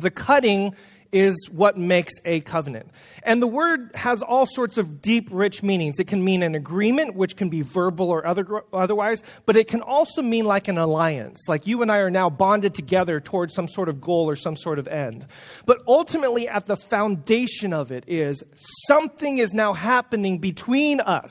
The 0.00 0.10
cutting 0.10 0.74
is 1.14 1.48
what 1.48 1.78
makes 1.78 2.12
a 2.24 2.40
covenant. 2.40 2.90
And 3.22 3.40
the 3.40 3.46
word 3.46 3.92
has 3.94 4.20
all 4.20 4.46
sorts 4.46 4.76
of 4.76 5.00
deep, 5.00 5.28
rich 5.30 5.62
meanings. 5.62 6.00
It 6.00 6.08
can 6.08 6.24
mean 6.24 6.42
an 6.42 6.56
agreement, 6.56 7.14
which 7.14 7.36
can 7.36 7.48
be 7.48 7.62
verbal 7.62 8.10
or 8.10 8.26
other, 8.26 8.64
otherwise, 8.72 9.22
but 9.46 9.54
it 9.54 9.68
can 9.68 9.80
also 9.80 10.22
mean 10.22 10.44
like 10.44 10.66
an 10.66 10.76
alliance, 10.76 11.44
like 11.48 11.68
you 11.68 11.82
and 11.82 11.92
I 11.92 11.98
are 11.98 12.10
now 12.10 12.28
bonded 12.28 12.74
together 12.74 13.20
towards 13.20 13.54
some 13.54 13.68
sort 13.68 13.88
of 13.88 14.00
goal 14.00 14.28
or 14.28 14.34
some 14.34 14.56
sort 14.56 14.80
of 14.80 14.88
end. 14.88 15.24
But 15.66 15.82
ultimately, 15.86 16.48
at 16.48 16.66
the 16.66 16.76
foundation 16.76 17.72
of 17.72 17.92
it 17.92 18.04
is 18.08 18.42
something 18.88 19.38
is 19.38 19.54
now 19.54 19.72
happening 19.72 20.38
between 20.38 20.98
us, 21.00 21.30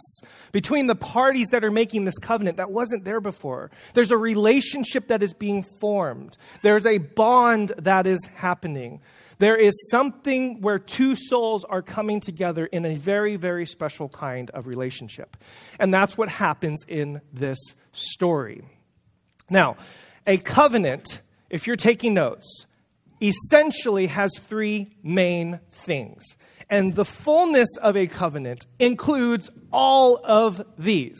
between 0.53 0.87
the 0.87 0.95
parties 0.95 1.49
that 1.49 1.65
are 1.65 1.71
making 1.71 2.05
this 2.05 2.17
covenant 2.17 2.55
that 2.55 2.71
wasn't 2.71 3.03
there 3.03 3.19
before. 3.19 3.69
There's 3.95 4.11
a 4.11 4.17
relationship 4.17 5.09
that 5.09 5.21
is 5.21 5.33
being 5.33 5.61
formed, 5.81 6.37
there's 6.61 6.85
a 6.85 6.99
bond 6.99 7.73
that 7.77 8.07
is 8.07 8.25
happening. 8.35 9.01
There 9.43 9.57
is 9.57 9.89
something 9.91 10.61
where 10.61 10.79
two 10.79 11.17
souls 11.17 11.65
are 11.65 11.81
coming 11.81 12.21
together 12.21 12.65
in 12.65 12.85
a 12.85 12.95
very, 12.95 13.35
very 13.35 13.65
special 13.65 14.07
kind 14.07 14.49
of 14.51 14.67
relationship. 14.67 15.35
And 15.77 15.93
that's 15.93 16.17
what 16.17 16.29
happens 16.29 16.85
in 16.87 17.19
this 17.33 17.57
story. 17.91 18.63
Now, 19.49 19.75
a 20.25 20.37
covenant, 20.37 21.19
if 21.49 21.67
you're 21.67 21.75
taking 21.75 22.13
notes, 22.13 22.67
essentially 23.21 24.07
has 24.07 24.31
three 24.39 24.95
main 25.03 25.59
things. 25.73 26.23
And 26.69 26.95
the 26.95 27.03
fullness 27.03 27.67
of 27.81 27.97
a 27.97 28.07
covenant 28.07 28.65
includes 28.79 29.49
all 29.73 30.21
of 30.23 30.65
these 30.77 31.19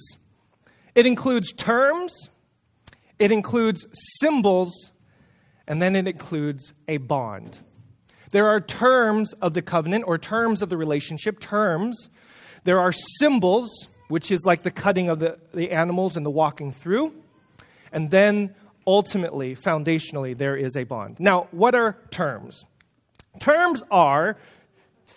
it 0.95 1.05
includes 1.05 1.51
terms, 1.51 2.29
it 3.19 3.33
includes 3.33 3.85
symbols, 4.21 4.93
and 5.67 5.81
then 5.81 5.97
it 5.97 6.07
includes 6.07 6.71
a 6.87 6.99
bond. 6.99 7.59
There 8.33 8.47
are 8.47 8.59
terms 8.59 9.31
of 9.43 9.53
the 9.53 9.61
covenant 9.61 10.05
or 10.07 10.17
terms 10.17 10.63
of 10.63 10.69
the 10.69 10.75
relationship, 10.75 11.39
terms. 11.39 12.09
There 12.63 12.79
are 12.79 12.91
symbols, 12.91 13.69
which 14.07 14.31
is 14.31 14.43
like 14.43 14.63
the 14.63 14.71
cutting 14.71 15.07
of 15.07 15.19
the, 15.19 15.37
the 15.53 15.69
animals 15.69 16.17
and 16.17 16.25
the 16.25 16.31
walking 16.31 16.71
through. 16.71 17.13
And 17.91 18.09
then 18.09 18.55
ultimately, 18.87 19.55
foundationally, 19.55 20.35
there 20.35 20.55
is 20.55 20.75
a 20.75 20.83
bond. 20.83 21.19
Now, 21.19 21.47
what 21.51 21.75
are 21.75 21.95
terms? 22.09 22.65
Terms 23.39 23.83
are 23.91 24.37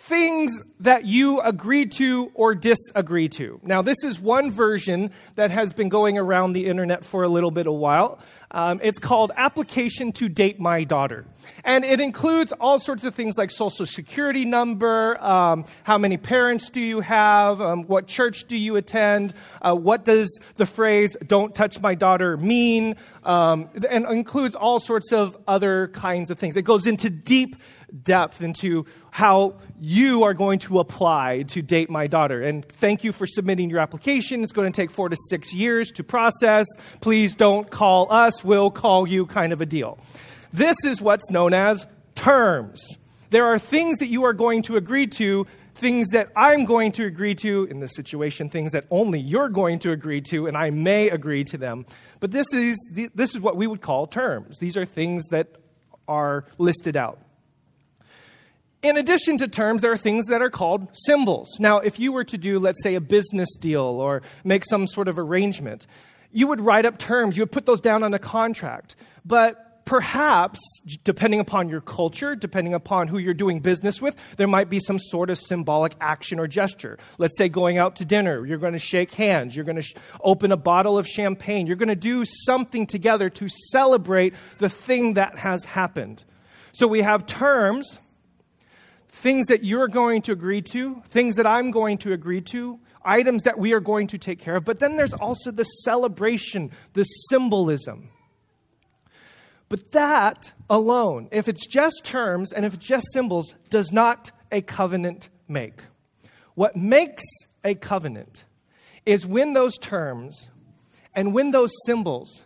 things 0.07 0.61
that 0.79 1.05
you 1.05 1.41
agree 1.41 1.85
to 1.85 2.31
or 2.33 2.55
disagree 2.55 3.27
to. 3.27 3.59
Now, 3.61 3.81
this 3.81 4.03
is 4.05 4.19
one 4.19 4.49
version 4.49 5.11
that 5.35 5.51
has 5.51 5.73
been 5.73 5.89
going 5.89 6.17
around 6.17 6.53
the 6.53 6.67
internet 6.67 7.03
for 7.03 7.23
a 7.23 7.27
little 7.27 7.51
bit 7.51 7.67
of 7.67 7.73
while. 7.73 8.19
Um, 8.49 8.79
it's 8.81 8.99
called 8.99 9.33
Application 9.35 10.13
to 10.13 10.29
Date 10.29 10.57
My 10.57 10.85
Daughter. 10.85 11.25
And 11.65 11.83
it 11.83 11.99
includes 11.99 12.53
all 12.53 12.79
sorts 12.79 13.03
of 13.03 13.13
things 13.13 13.37
like 13.37 13.51
social 13.51 13.85
security 13.85 14.45
number, 14.45 15.21
um, 15.21 15.65
how 15.83 15.97
many 15.97 16.15
parents 16.15 16.69
do 16.69 16.79
you 16.79 17.01
have, 17.01 17.59
um, 17.59 17.83
what 17.83 18.07
church 18.07 18.45
do 18.47 18.55
you 18.55 18.77
attend, 18.77 19.33
uh, 19.61 19.75
what 19.75 20.05
does 20.05 20.39
the 20.55 20.65
phrase 20.65 21.17
don't 21.25 21.53
touch 21.53 21.81
my 21.81 21.93
daughter 21.93 22.37
mean, 22.37 22.95
um, 23.25 23.69
and 23.89 24.05
includes 24.05 24.55
all 24.55 24.79
sorts 24.79 25.11
of 25.11 25.37
other 25.45 25.89
kinds 25.89 26.31
of 26.31 26.39
things. 26.39 26.55
It 26.55 26.61
goes 26.61 26.87
into 26.87 27.09
deep 27.09 27.57
depth 28.03 28.41
into 28.41 28.85
how 29.11 29.55
you 29.79 30.23
are 30.23 30.33
going 30.33 30.59
to 30.59 30.79
apply 30.79 31.43
to 31.43 31.61
date 31.61 31.89
my 31.89 32.07
daughter. 32.07 32.41
And 32.41 32.65
thank 32.65 33.03
you 33.03 33.11
for 33.11 33.25
submitting 33.25 33.69
your 33.69 33.79
application. 33.79 34.43
It's 34.43 34.53
going 34.53 34.71
to 34.71 34.75
take 34.75 34.91
four 34.91 35.09
to 35.09 35.17
six 35.29 35.53
years 35.53 35.91
to 35.91 36.03
process. 36.03 36.65
Please 37.01 37.33
don't 37.33 37.69
call 37.69 38.11
us, 38.11 38.43
we'll 38.43 38.71
call 38.71 39.07
you, 39.07 39.25
kind 39.25 39.53
of 39.53 39.61
a 39.61 39.65
deal. 39.65 39.97
This 40.51 40.77
is 40.85 41.01
what's 41.01 41.29
known 41.31 41.53
as 41.53 41.85
terms. 42.15 42.97
There 43.29 43.45
are 43.45 43.59
things 43.59 43.97
that 43.97 44.07
you 44.07 44.23
are 44.23 44.33
going 44.33 44.63
to 44.63 44.77
agree 44.77 45.07
to, 45.07 45.45
things 45.75 46.07
that 46.09 46.29
I'm 46.35 46.65
going 46.65 46.91
to 46.93 47.05
agree 47.05 47.35
to 47.35 47.67
in 47.69 47.79
this 47.79 47.95
situation, 47.95 48.49
things 48.49 48.71
that 48.71 48.85
only 48.89 49.19
you're 49.19 49.49
going 49.49 49.79
to 49.79 49.91
agree 49.91 50.21
to, 50.29 50.47
and 50.47 50.57
I 50.57 50.71
may 50.71 51.09
agree 51.09 51.43
to 51.45 51.57
them. 51.57 51.85
But 52.19 52.31
this 52.31 52.51
is, 52.53 52.77
this 53.13 53.35
is 53.35 53.39
what 53.39 53.55
we 53.57 53.67
would 53.67 53.81
call 53.81 54.07
terms. 54.07 54.57
These 54.59 54.77
are 54.77 54.85
things 54.85 55.25
that 55.27 55.47
are 56.07 56.45
listed 56.57 56.95
out. 56.95 57.19
In 58.87 58.95
addition 58.95 59.37
to 59.39 59.49
terms, 59.49 59.81
there 59.81 59.91
are 59.91 59.97
things 59.97 60.27
that 60.27 60.41
are 60.41 60.49
called 60.49 60.87
symbols. 60.93 61.49
Now, 61.59 61.79
if 61.79 61.99
you 61.99 62.13
were 62.13 62.23
to 62.23 62.37
do, 62.37 62.57
let's 62.57 62.81
say, 62.81 62.95
a 62.95 63.01
business 63.01 63.49
deal 63.57 63.81
or 63.81 64.21
make 64.45 64.63
some 64.63 64.87
sort 64.87 65.09
of 65.09 65.19
arrangement, 65.19 65.85
you 66.31 66.47
would 66.47 66.61
write 66.61 66.85
up 66.85 66.97
terms, 66.97 67.35
you 67.35 67.41
would 67.41 67.51
put 67.51 67.65
those 67.65 67.81
down 67.81 68.01
on 68.01 68.13
a 68.13 68.19
contract. 68.19 68.95
But 69.25 69.83
perhaps, 69.83 70.61
depending 71.03 71.41
upon 71.41 71.67
your 71.67 71.81
culture, 71.81 72.33
depending 72.33 72.73
upon 72.73 73.09
who 73.09 73.17
you're 73.17 73.33
doing 73.33 73.59
business 73.59 74.01
with, 74.01 74.15
there 74.37 74.47
might 74.47 74.69
be 74.69 74.79
some 74.79 74.99
sort 74.99 75.29
of 75.29 75.37
symbolic 75.37 75.93
action 75.99 76.39
or 76.39 76.47
gesture. 76.47 76.97
Let's 77.17 77.37
say 77.37 77.49
going 77.49 77.77
out 77.77 77.97
to 77.97 78.05
dinner, 78.05 78.45
you're 78.45 78.57
going 78.57 78.71
to 78.71 78.79
shake 78.79 79.11
hands, 79.11 79.53
you're 79.53 79.65
going 79.65 79.75
to 79.75 79.81
sh- 79.81 79.95
open 80.21 80.53
a 80.53 80.57
bottle 80.57 80.97
of 80.97 81.05
champagne, 81.05 81.67
you're 81.67 81.75
going 81.75 81.89
to 81.89 81.95
do 81.95 82.23
something 82.23 82.87
together 82.87 83.29
to 83.31 83.49
celebrate 83.49 84.33
the 84.59 84.69
thing 84.69 85.15
that 85.15 85.39
has 85.39 85.65
happened. 85.65 86.23
So 86.71 86.87
we 86.87 87.01
have 87.01 87.25
terms 87.25 87.99
things 89.17 89.47
that 89.47 89.63
you're 89.63 89.87
going 89.87 90.21
to 90.23 90.31
agree 90.31 90.61
to, 90.61 91.01
things 91.09 91.35
that 91.35 91.47
I'm 91.47 91.71
going 91.71 91.97
to 91.99 92.13
agree 92.13 92.41
to, 92.41 92.79
items 93.03 93.43
that 93.43 93.57
we 93.57 93.73
are 93.73 93.79
going 93.79 94.07
to 94.07 94.17
take 94.17 94.39
care 94.39 94.55
of. 94.55 94.65
But 94.65 94.79
then 94.79 94.95
there's 94.95 95.13
also 95.13 95.51
the 95.51 95.63
celebration, 95.63 96.71
the 96.93 97.03
symbolism. 97.03 98.09
But 99.69 99.91
that 99.91 100.53
alone, 100.69 101.27
if 101.31 101.47
it's 101.47 101.65
just 101.65 102.05
terms 102.05 102.53
and 102.53 102.65
if 102.65 102.75
it's 102.75 102.85
just 102.85 103.07
symbols, 103.11 103.55
does 103.69 103.91
not 103.91 104.31
a 104.51 104.61
covenant 104.61 105.29
make. 105.47 105.81
What 106.53 106.75
makes 106.75 107.23
a 107.63 107.75
covenant 107.75 108.45
is 109.05 109.25
when 109.25 109.53
those 109.53 109.77
terms 109.77 110.49
and 111.13 111.33
when 111.33 111.51
those 111.51 111.71
symbols 111.85 112.43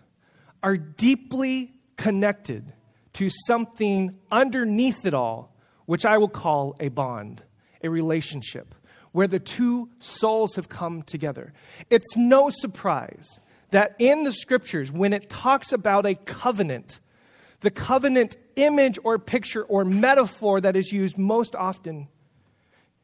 are 0.63 0.77
deeply 0.77 1.73
connected 1.97 2.73
to 3.13 3.29
something 3.45 4.17
underneath 4.31 5.05
it 5.05 5.13
all, 5.13 5.50
which 5.85 6.05
I 6.05 6.17
will 6.17 6.29
call 6.29 6.75
a 6.79 6.89
bond, 6.89 7.43
a 7.83 7.89
relationship, 7.89 8.75
where 9.11 9.27
the 9.27 9.39
two 9.39 9.89
souls 9.99 10.55
have 10.55 10.69
come 10.69 11.01
together. 11.01 11.53
It's 11.89 12.15
no 12.15 12.49
surprise 12.49 13.39
that 13.71 13.95
in 13.99 14.23
the 14.23 14.31
scriptures, 14.31 14.91
when 14.91 15.13
it 15.13 15.29
talks 15.29 15.71
about 15.71 16.05
a 16.05 16.15
covenant, 16.15 16.99
the 17.61 17.71
covenant 17.71 18.37
image 18.55 18.99
or 19.03 19.17
picture 19.17 19.63
or 19.63 19.83
metaphor 19.83 20.61
that 20.61 20.75
is 20.75 20.91
used 20.91 21.17
most 21.17 21.55
often 21.55 22.07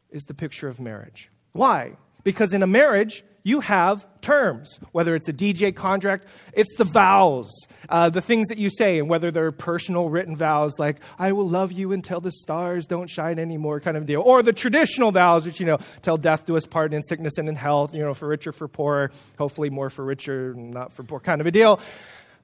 is 0.09 0.25
the 0.25 0.33
picture 0.33 0.67
of 0.67 0.79
marriage. 0.79 1.29
Why? 1.51 1.97
Because 2.23 2.53
in 2.53 2.63
a 2.63 2.67
marriage, 2.67 3.23
you 3.43 3.61
have 3.61 4.05
terms, 4.21 4.79
whether 4.91 5.15
it's 5.15 5.29
a 5.29 5.33
DJ 5.33 5.73
contract, 5.73 6.25
it's 6.53 6.75
the 6.77 6.83
vows, 6.83 7.49
uh, 7.87 8.09
the 8.09 8.21
things 8.21 8.47
that 8.47 8.57
you 8.57 8.69
say, 8.69 8.99
and 8.99 9.09
whether 9.09 9.31
they're 9.31 9.51
personal 9.51 10.09
written 10.09 10.35
vows 10.35 10.77
like, 10.79 10.97
I 11.17 11.31
will 11.31 11.47
love 11.47 11.71
you 11.71 11.93
until 11.93 12.19
the 12.19 12.31
stars 12.31 12.87
don't 12.87 13.09
shine 13.09 13.39
anymore, 13.39 13.79
kind 13.79 13.95
of 13.95 14.05
deal, 14.05 14.21
or 14.21 14.43
the 14.43 14.53
traditional 14.53 15.11
vows, 15.11 15.45
which, 15.45 15.59
you 15.59 15.65
know, 15.65 15.77
till 16.01 16.17
death 16.17 16.45
do 16.45 16.57
us 16.57 16.65
part 16.65 16.93
in 16.93 17.03
sickness 17.03 17.37
and 17.37 17.47
in 17.47 17.55
health, 17.55 17.93
you 17.93 18.01
know, 18.01 18.13
for 18.13 18.27
richer, 18.27 18.51
for 18.51 18.67
poorer, 18.67 19.11
hopefully 19.37 19.69
more 19.69 19.89
for 19.89 20.03
richer, 20.03 20.53
not 20.53 20.91
for 20.91 21.03
poor, 21.03 21.19
kind 21.19 21.39
of 21.39 21.47
a 21.47 21.51
deal. 21.51 21.79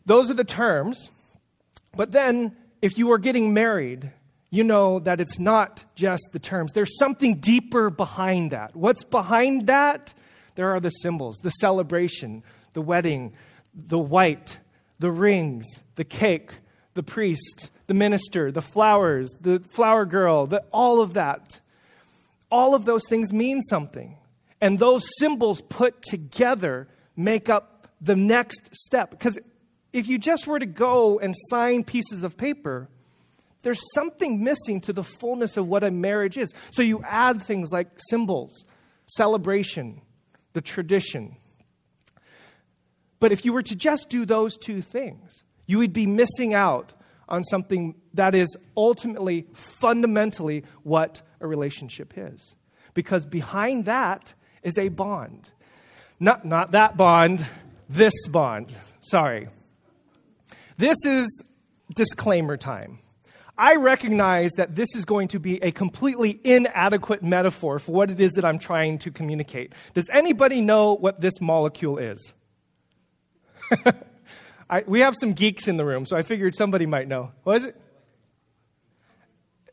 Those 0.06 0.32
are 0.32 0.36
the 0.36 0.44
terms. 0.44 1.12
But 1.96 2.12
then, 2.12 2.56
if 2.82 2.98
you 2.98 3.12
are 3.12 3.18
getting 3.18 3.54
married, 3.54 4.12
you 4.50 4.64
know 4.64 5.00
that 5.00 5.20
it's 5.20 5.40
not 5.40 5.84
just 5.96 6.30
the 6.32 6.40
terms. 6.40 6.74
There's 6.74 6.98
something 6.98 7.36
deeper 7.36 7.90
behind 7.90 8.52
that. 8.52 8.76
What's 8.76 9.04
behind 9.04 9.68
that? 9.68 10.14
There 10.56 10.72
are 10.72 10.80
the 10.80 10.90
symbols, 10.90 11.38
the 11.38 11.50
celebration, 11.50 12.44
the 12.74 12.82
wedding, 12.82 13.34
the 13.74 14.00
white, 14.00 14.60
the 15.00 15.12
rings, 15.12 15.66
the 15.96 16.04
cake, 16.04 16.52
the 16.94 17.04
priest, 17.04 17.72
the 17.88 17.94
minister, 17.94 18.52
the 18.52 18.62
flowers, 18.62 19.32
the 19.42 19.60
flower 19.60 20.06
girl, 20.06 20.46
the, 20.46 20.64
all 20.72 21.02
of 21.02 21.14
that. 21.14 21.60
All 22.52 22.76
of 22.76 22.86
those 22.86 23.04
things 23.10 23.34
mean 23.34 23.62
something. 23.62 24.18
And 24.62 24.78
those 24.80 25.04
symbols 25.18 25.62
put 25.62 26.02
together 26.04 26.88
make 27.16 27.50
up 27.50 27.88
the 28.00 28.16
next 28.16 28.76
step. 28.76 29.12
Because 29.12 29.40
if 29.92 30.08
you 30.08 30.18
just 30.18 30.48
were 30.48 30.60
to 30.60 30.66
go 30.66 31.20
and 31.20 31.34
sign 31.50 31.84
pieces 31.84 32.24
of 32.24 32.38
paper, 32.38 32.88
there's 33.64 33.82
something 33.94 34.44
missing 34.44 34.82
to 34.82 34.94
the 34.94 35.04
fullness 35.04 35.58
of 35.58 35.68
what 35.68 35.84
a 35.84 35.92
marriage 35.92 36.38
is. 36.38 36.54
So 36.72 36.84
you 36.84 37.04
add 37.04 37.42
things 37.42 37.72
like 37.72 37.88
symbols, 38.10 38.66
celebration, 39.08 40.02
the 40.54 40.62
tradition. 40.62 41.36
But 43.20 43.32
if 43.32 43.46
you 43.46 43.54
were 43.54 43.62
to 43.62 43.76
just 43.76 44.10
do 44.10 44.26
those 44.26 44.58
two 44.58 44.82
things, 44.82 45.46
you 45.66 45.78
would 45.78 45.94
be 45.94 46.06
missing 46.06 46.54
out 46.54 46.94
on 47.30 47.44
something 47.44 47.96
that 48.14 48.36
is 48.36 48.56
ultimately, 48.76 49.48
fundamentally, 49.54 50.64
what 50.84 51.22
a 51.40 51.48
relationship 51.48 52.14
is. 52.18 52.56
Because 52.94 53.26
behind 53.26 53.86
that 53.86 54.34
is 54.62 54.78
a 54.78 54.90
bond. 54.90 55.52
Not, 56.20 56.46
not 56.46 56.72
that 56.72 56.96
bond, 56.98 57.46
this 57.90 58.14
bond. 58.28 58.76
Sorry. 59.02 59.48
This 60.78 60.98
is 61.06 61.44
disclaimer 61.96 62.58
time. 62.58 63.00
I 63.58 63.76
recognize 63.76 64.52
that 64.54 64.76
this 64.76 64.96
is 64.96 65.06
going 65.06 65.28
to 65.30 65.40
be 65.40 65.62
a 65.62 65.72
completely 65.72 66.40
inadequate 66.44 67.22
metaphor 67.22 67.78
for 67.78 67.92
what 67.92 68.10
it 68.10 68.20
is 68.20 68.32
that 68.34 68.46
I'm 68.46 68.58
trying 68.58 68.98
to 69.00 69.12
communicate. 69.12 69.74
Does 69.94 70.10
anybody 70.12 70.60
know 70.60 70.94
what 70.94 71.22
this 71.22 71.40
molecule 71.40 72.00
is? 72.00 72.34
I, 74.70 74.84
we 74.88 75.02
have 75.02 75.14
some 75.20 75.34
geeks 75.34 75.68
in 75.68 75.78
the 75.78 75.86
room, 75.86 76.06
so 76.06 76.18
I 76.18 76.24
figured 76.24 76.56
somebody 76.56 76.88
might 76.88 77.08
know. 77.08 77.32
What 77.44 77.58
is 77.58 77.66
it? 77.66 77.76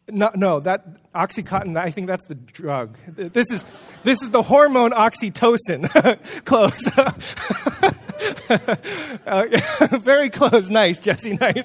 No, 0.09 0.31
no, 0.35 0.61
that 0.61 1.13
Oxycontin, 1.15 1.79
I 1.79 1.91
think 1.91 2.07
that's 2.07 2.27
the 2.27 2.35
drug. 2.35 2.99
This 3.07 3.51
is, 3.51 3.65
this 4.03 4.23
is 4.23 4.31
the 4.31 4.43
hormone 4.43 4.91
oxytocin. 4.91 5.89
close. 6.45 6.87
uh, 9.27 9.99
very 9.99 10.29
close. 10.29 10.69
Nice, 10.69 10.99
Jesse, 10.99 11.35
nice. 11.35 11.65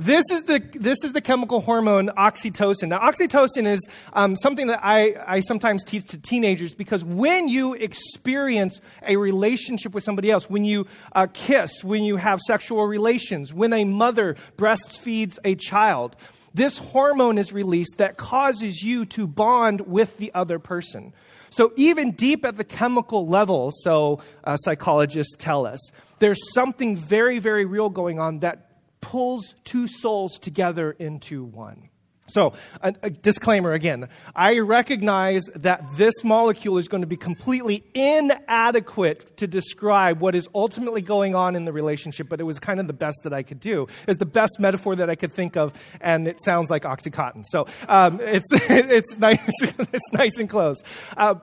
This 0.00 0.26
is 0.30 0.42
the, 0.44 0.60
this 0.74 1.02
is 1.02 1.12
the 1.12 1.20
chemical 1.20 1.60
hormone 1.60 2.10
oxytocin. 2.16 2.90
Now, 2.90 3.00
oxytocin 3.00 3.66
is 3.66 3.80
um, 4.12 4.36
something 4.36 4.68
that 4.68 4.78
I, 4.80 5.16
I 5.26 5.40
sometimes 5.40 5.82
teach 5.82 6.06
to 6.10 6.18
teenagers 6.18 6.72
because 6.72 7.04
when 7.04 7.48
you 7.48 7.74
experience 7.74 8.80
a 9.04 9.16
relationship 9.16 9.92
with 9.92 10.04
somebody 10.04 10.30
else, 10.30 10.48
when 10.48 10.64
you 10.64 10.86
uh, 11.16 11.26
kiss, 11.32 11.82
when 11.82 12.04
you 12.04 12.14
have 12.14 12.38
sexual 12.38 12.86
relations, 12.86 13.52
when 13.52 13.72
a 13.72 13.84
mother 13.84 14.36
breastfeeds 14.56 15.36
a 15.44 15.56
child, 15.56 16.14
this 16.54 16.78
hormone 16.78 17.36
is 17.36 17.52
released 17.52 17.98
that 17.98 18.16
causes 18.16 18.80
you 18.84 19.04
to 19.06 19.26
bond 19.26 19.80
with 19.80 20.16
the 20.18 20.32
other 20.32 20.60
person. 20.60 21.12
So, 21.50 21.72
even 21.74 22.12
deep 22.12 22.44
at 22.44 22.56
the 22.56 22.62
chemical 22.62 23.26
level, 23.26 23.72
so 23.82 24.20
uh, 24.44 24.56
psychologists 24.58 25.34
tell 25.38 25.66
us, 25.66 25.80
there's 26.20 26.52
something 26.52 26.94
very, 26.94 27.40
very 27.40 27.64
real 27.64 27.90
going 27.90 28.20
on 28.20 28.40
that 28.40 28.67
pulls 29.00 29.54
two 29.64 29.86
souls 29.86 30.38
together 30.38 30.90
into 30.92 31.44
one. 31.44 31.88
So, 32.28 32.52
a, 32.82 32.94
a, 33.02 33.10
disclaimer 33.10 33.72
again. 33.72 34.08
I 34.36 34.58
recognize 34.58 35.44
that 35.56 35.82
this 35.96 36.22
molecule 36.22 36.76
is 36.76 36.86
going 36.86 37.00
to 37.00 37.06
be 37.06 37.16
completely 37.16 37.84
inadequate 37.94 39.38
to 39.38 39.46
describe 39.46 40.20
what 40.20 40.34
is 40.34 40.46
ultimately 40.54 41.00
going 41.00 41.34
on 41.34 41.56
in 41.56 41.64
the 41.64 41.72
relationship, 41.72 42.28
but 42.28 42.38
it 42.38 42.44
was 42.44 42.58
kind 42.58 42.80
of 42.80 42.86
the 42.86 42.92
best 42.92 43.20
that 43.24 43.32
I 43.32 43.42
could 43.42 43.60
do. 43.60 43.86
It's 44.06 44.18
the 44.18 44.26
best 44.26 44.60
metaphor 44.60 44.94
that 44.96 45.08
I 45.08 45.14
could 45.14 45.32
think 45.32 45.56
of, 45.56 45.72
and 46.02 46.28
it 46.28 46.42
sounds 46.44 46.68
like 46.68 46.82
Oxycontin. 46.82 47.44
So, 47.46 47.66
um, 47.88 48.20
it's, 48.22 48.46
it's, 48.52 49.16
nice, 49.16 49.48
it's 49.62 50.12
nice 50.12 50.38
and 50.38 50.50
close. 50.50 50.82
Uh, 51.16 51.36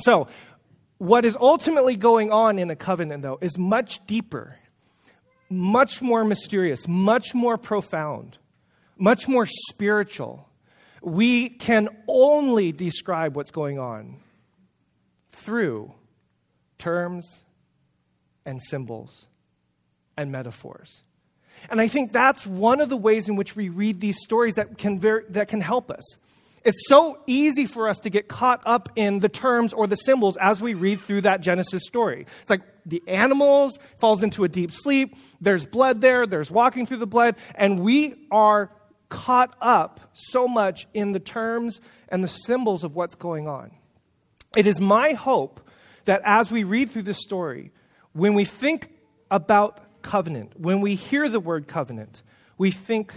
so, 0.00 0.28
what 0.96 1.26
is 1.26 1.36
ultimately 1.38 1.96
going 1.96 2.32
on 2.32 2.58
in 2.58 2.70
a 2.70 2.76
covenant, 2.76 3.22
though, 3.22 3.38
is 3.42 3.58
much 3.58 4.06
deeper 4.06 4.56
much 5.50 6.02
more 6.02 6.24
mysterious, 6.24 6.86
much 6.86 7.34
more 7.34 7.56
profound, 7.56 8.38
much 8.96 9.28
more 9.28 9.46
spiritual. 9.46 10.48
We 11.00 11.48
can 11.48 11.88
only 12.06 12.72
describe 12.72 13.36
what's 13.36 13.50
going 13.50 13.78
on 13.78 14.16
through 15.30 15.92
terms 16.78 17.44
and 18.44 18.62
symbols 18.62 19.28
and 20.16 20.32
metaphors. 20.32 21.02
And 21.70 21.80
I 21.80 21.88
think 21.88 22.12
that's 22.12 22.46
one 22.46 22.80
of 22.80 22.88
the 22.88 22.96
ways 22.96 23.28
in 23.28 23.36
which 23.36 23.56
we 23.56 23.68
read 23.68 24.00
these 24.00 24.18
stories 24.22 24.54
that 24.54 24.78
can, 24.78 25.00
ver- 25.00 25.24
that 25.30 25.48
can 25.48 25.60
help 25.60 25.90
us. 25.90 26.18
It's 26.68 26.86
so 26.86 27.18
easy 27.26 27.64
for 27.64 27.88
us 27.88 27.98
to 28.00 28.10
get 28.10 28.28
caught 28.28 28.60
up 28.66 28.90
in 28.94 29.20
the 29.20 29.30
terms 29.30 29.72
or 29.72 29.86
the 29.86 29.96
symbols 29.96 30.36
as 30.36 30.60
we 30.60 30.74
read 30.74 31.00
through 31.00 31.22
that 31.22 31.40
Genesis 31.40 31.82
story. 31.86 32.26
It's 32.42 32.50
like 32.50 32.60
the 32.84 33.02
animals 33.08 33.78
falls 33.96 34.22
into 34.22 34.44
a 34.44 34.50
deep 34.50 34.70
sleep, 34.70 35.16
there's 35.40 35.64
blood 35.64 36.02
there, 36.02 36.26
there's 36.26 36.50
walking 36.50 36.84
through 36.84 36.98
the 36.98 37.06
blood, 37.06 37.36
and 37.54 37.80
we 37.80 38.26
are 38.30 38.70
caught 39.08 39.56
up 39.62 40.10
so 40.12 40.46
much 40.46 40.86
in 40.92 41.12
the 41.12 41.20
terms 41.20 41.80
and 42.10 42.22
the 42.22 42.28
symbols 42.28 42.84
of 42.84 42.94
what's 42.94 43.14
going 43.14 43.48
on. 43.48 43.70
It 44.54 44.66
is 44.66 44.78
my 44.78 45.14
hope 45.14 45.66
that 46.04 46.20
as 46.22 46.50
we 46.50 46.64
read 46.64 46.90
through 46.90 47.04
this 47.04 47.22
story, 47.22 47.72
when 48.12 48.34
we 48.34 48.44
think 48.44 48.90
about 49.30 50.02
covenant, 50.02 50.60
when 50.60 50.82
we 50.82 50.96
hear 50.96 51.30
the 51.30 51.40
word 51.40 51.66
covenant, 51.66 52.22
we 52.58 52.72
think, 52.72 53.14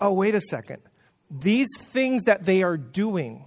oh, 0.00 0.12
wait 0.14 0.34
a 0.34 0.40
second 0.40 0.82
these 1.30 1.68
things 1.78 2.24
that 2.24 2.44
they 2.44 2.62
are 2.62 2.76
doing 2.76 3.44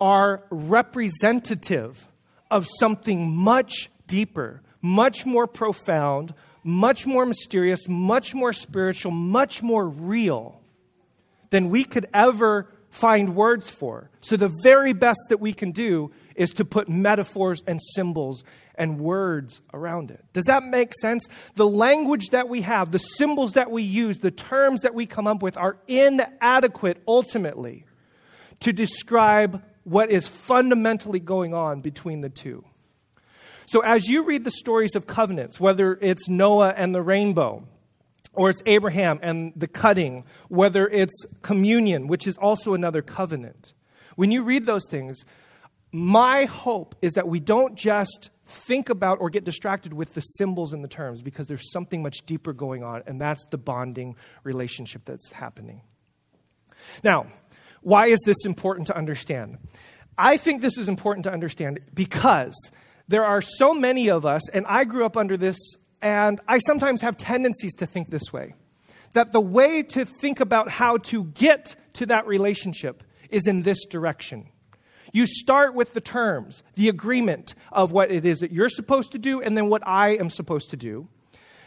are 0.00 0.44
representative 0.50 2.08
of 2.50 2.66
something 2.78 3.34
much 3.34 3.90
deeper, 4.06 4.62
much 4.80 5.26
more 5.26 5.46
profound, 5.46 6.34
much 6.62 7.06
more 7.06 7.26
mysterious, 7.26 7.88
much 7.88 8.34
more 8.34 8.52
spiritual, 8.52 9.10
much 9.10 9.62
more 9.62 9.88
real 9.88 10.60
than 11.50 11.70
we 11.70 11.84
could 11.84 12.08
ever 12.14 12.68
find 12.90 13.34
words 13.34 13.70
for. 13.70 14.10
So, 14.20 14.36
the 14.36 14.52
very 14.62 14.92
best 14.92 15.20
that 15.28 15.40
we 15.40 15.52
can 15.52 15.72
do 15.72 16.10
is 16.38 16.50
to 16.50 16.64
put 16.64 16.88
metaphors 16.88 17.62
and 17.66 17.80
symbols 17.94 18.44
and 18.76 19.00
words 19.00 19.60
around 19.74 20.10
it. 20.10 20.24
Does 20.32 20.44
that 20.44 20.62
make 20.62 20.94
sense? 20.94 21.26
The 21.56 21.68
language 21.68 22.28
that 22.28 22.48
we 22.48 22.62
have, 22.62 22.92
the 22.92 22.98
symbols 22.98 23.54
that 23.54 23.70
we 23.70 23.82
use, 23.82 24.18
the 24.18 24.30
terms 24.30 24.82
that 24.82 24.94
we 24.94 25.04
come 25.04 25.26
up 25.26 25.42
with 25.42 25.56
are 25.56 25.76
inadequate 25.88 27.02
ultimately 27.06 27.84
to 28.60 28.72
describe 28.72 29.62
what 29.84 30.10
is 30.10 30.28
fundamentally 30.28 31.20
going 31.20 31.54
on 31.54 31.80
between 31.80 32.20
the 32.20 32.28
two. 32.28 32.64
So, 33.66 33.80
as 33.80 34.08
you 34.08 34.22
read 34.22 34.44
the 34.44 34.50
stories 34.50 34.94
of 34.94 35.06
covenants, 35.06 35.60
whether 35.60 35.98
it's 36.00 36.28
Noah 36.28 36.72
and 36.76 36.94
the 36.94 37.02
rainbow, 37.02 37.64
or 38.32 38.48
it's 38.48 38.62
Abraham 38.64 39.18
and 39.22 39.52
the 39.56 39.66
cutting, 39.66 40.24
whether 40.48 40.88
it's 40.88 41.26
communion, 41.42 42.06
which 42.06 42.26
is 42.26 42.38
also 42.38 42.72
another 42.72 43.02
covenant, 43.02 43.74
when 44.16 44.30
you 44.30 44.42
read 44.42 44.64
those 44.64 44.88
things, 44.90 45.24
my 45.92 46.44
hope 46.44 46.94
is 47.00 47.14
that 47.14 47.28
we 47.28 47.40
don't 47.40 47.74
just 47.74 48.30
think 48.46 48.88
about 48.88 49.20
or 49.20 49.30
get 49.30 49.44
distracted 49.44 49.92
with 49.92 50.14
the 50.14 50.20
symbols 50.20 50.72
and 50.72 50.82
the 50.82 50.88
terms 50.88 51.22
because 51.22 51.46
there's 51.46 51.70
something 51.72 52.02
much 52.02 52.18
deeper 52.26 52.52
going 52.52 52.82
on, 52.82 53.02
and 53.06 53.20
that's 53.20 53.44
the 53.46 53.58
bonding 53.58 54.16
relationship 54.42 55.04
that's 55.04 55.32
happening. 55.32 55.82
Now, 57.02 57.26
why 57.82 58.06
is 58.06 58.20
this 58.24 58.44
important 58.44 58.86
to 58.88 58.96
understand? 58.96 59.58
I 60.16 60.36
think 60.36 60.62
this 60.62 60.78
is 60.78 60.88
important 60.88 61.24
to 61.24 61.32
understand 61.32 61.80
because 61.94 62.54
there 63.06 63.24
are 63.24 63.40
so 63.40 63.72
many 63.72 64.08
of 64.08 64.26
us, 64.26 64.48
and 64.50 64.66
I 64.66 64.84
grew 64.84 65.04
up 65.04 65.16
under 65.16 65.36
this, 65.36 65.56
and 66.02 66.40
I 66.48 66.58
sometimes 66.58 67.02
have 67.02 67.16
tendencies 67.16 67.74
to 67.76 67.86
think 67.86 68.10
this 68.10 68.32
way 68.32 68.54
that 69.14 69.32
the 69.32 69.40
way 69.40 69.82
to 69.82 70.04
think 70.04 70.38
about 70.38 70.68
how 70.68 70.98
to 70.98 71.24
get 71.24 71.74
to 71.94 72.04
that 72.06 72.26
relationship 72.26 73.02
is 73.30 73.46
in 73.46 73.62
this 73.62 73.86
direction. 73.86 74.48
You 75.18 75.26
start 75.26 75.74
with 75.74 75.94
the 75.94 76.00
terms, 76.00 76.62
the 76.74 76.88
agreement 76.88 77.56
of 77.72 77.90
what 77.90 78.12
it 78.12 78.24
is 78.24 78.38
that 78.38 78.52
you're 78.52 78.68
supposed 78.68 79.10
to 79.10 79.18
do, 79.18 79.42
and 79.42 79.56
then 79.56 79.68
what 79.68 79.84
I 79.84 80.10
am 80.10 80.30
supposed 80.30 80.70
to 80.70 80.76
do. 80.76 81.08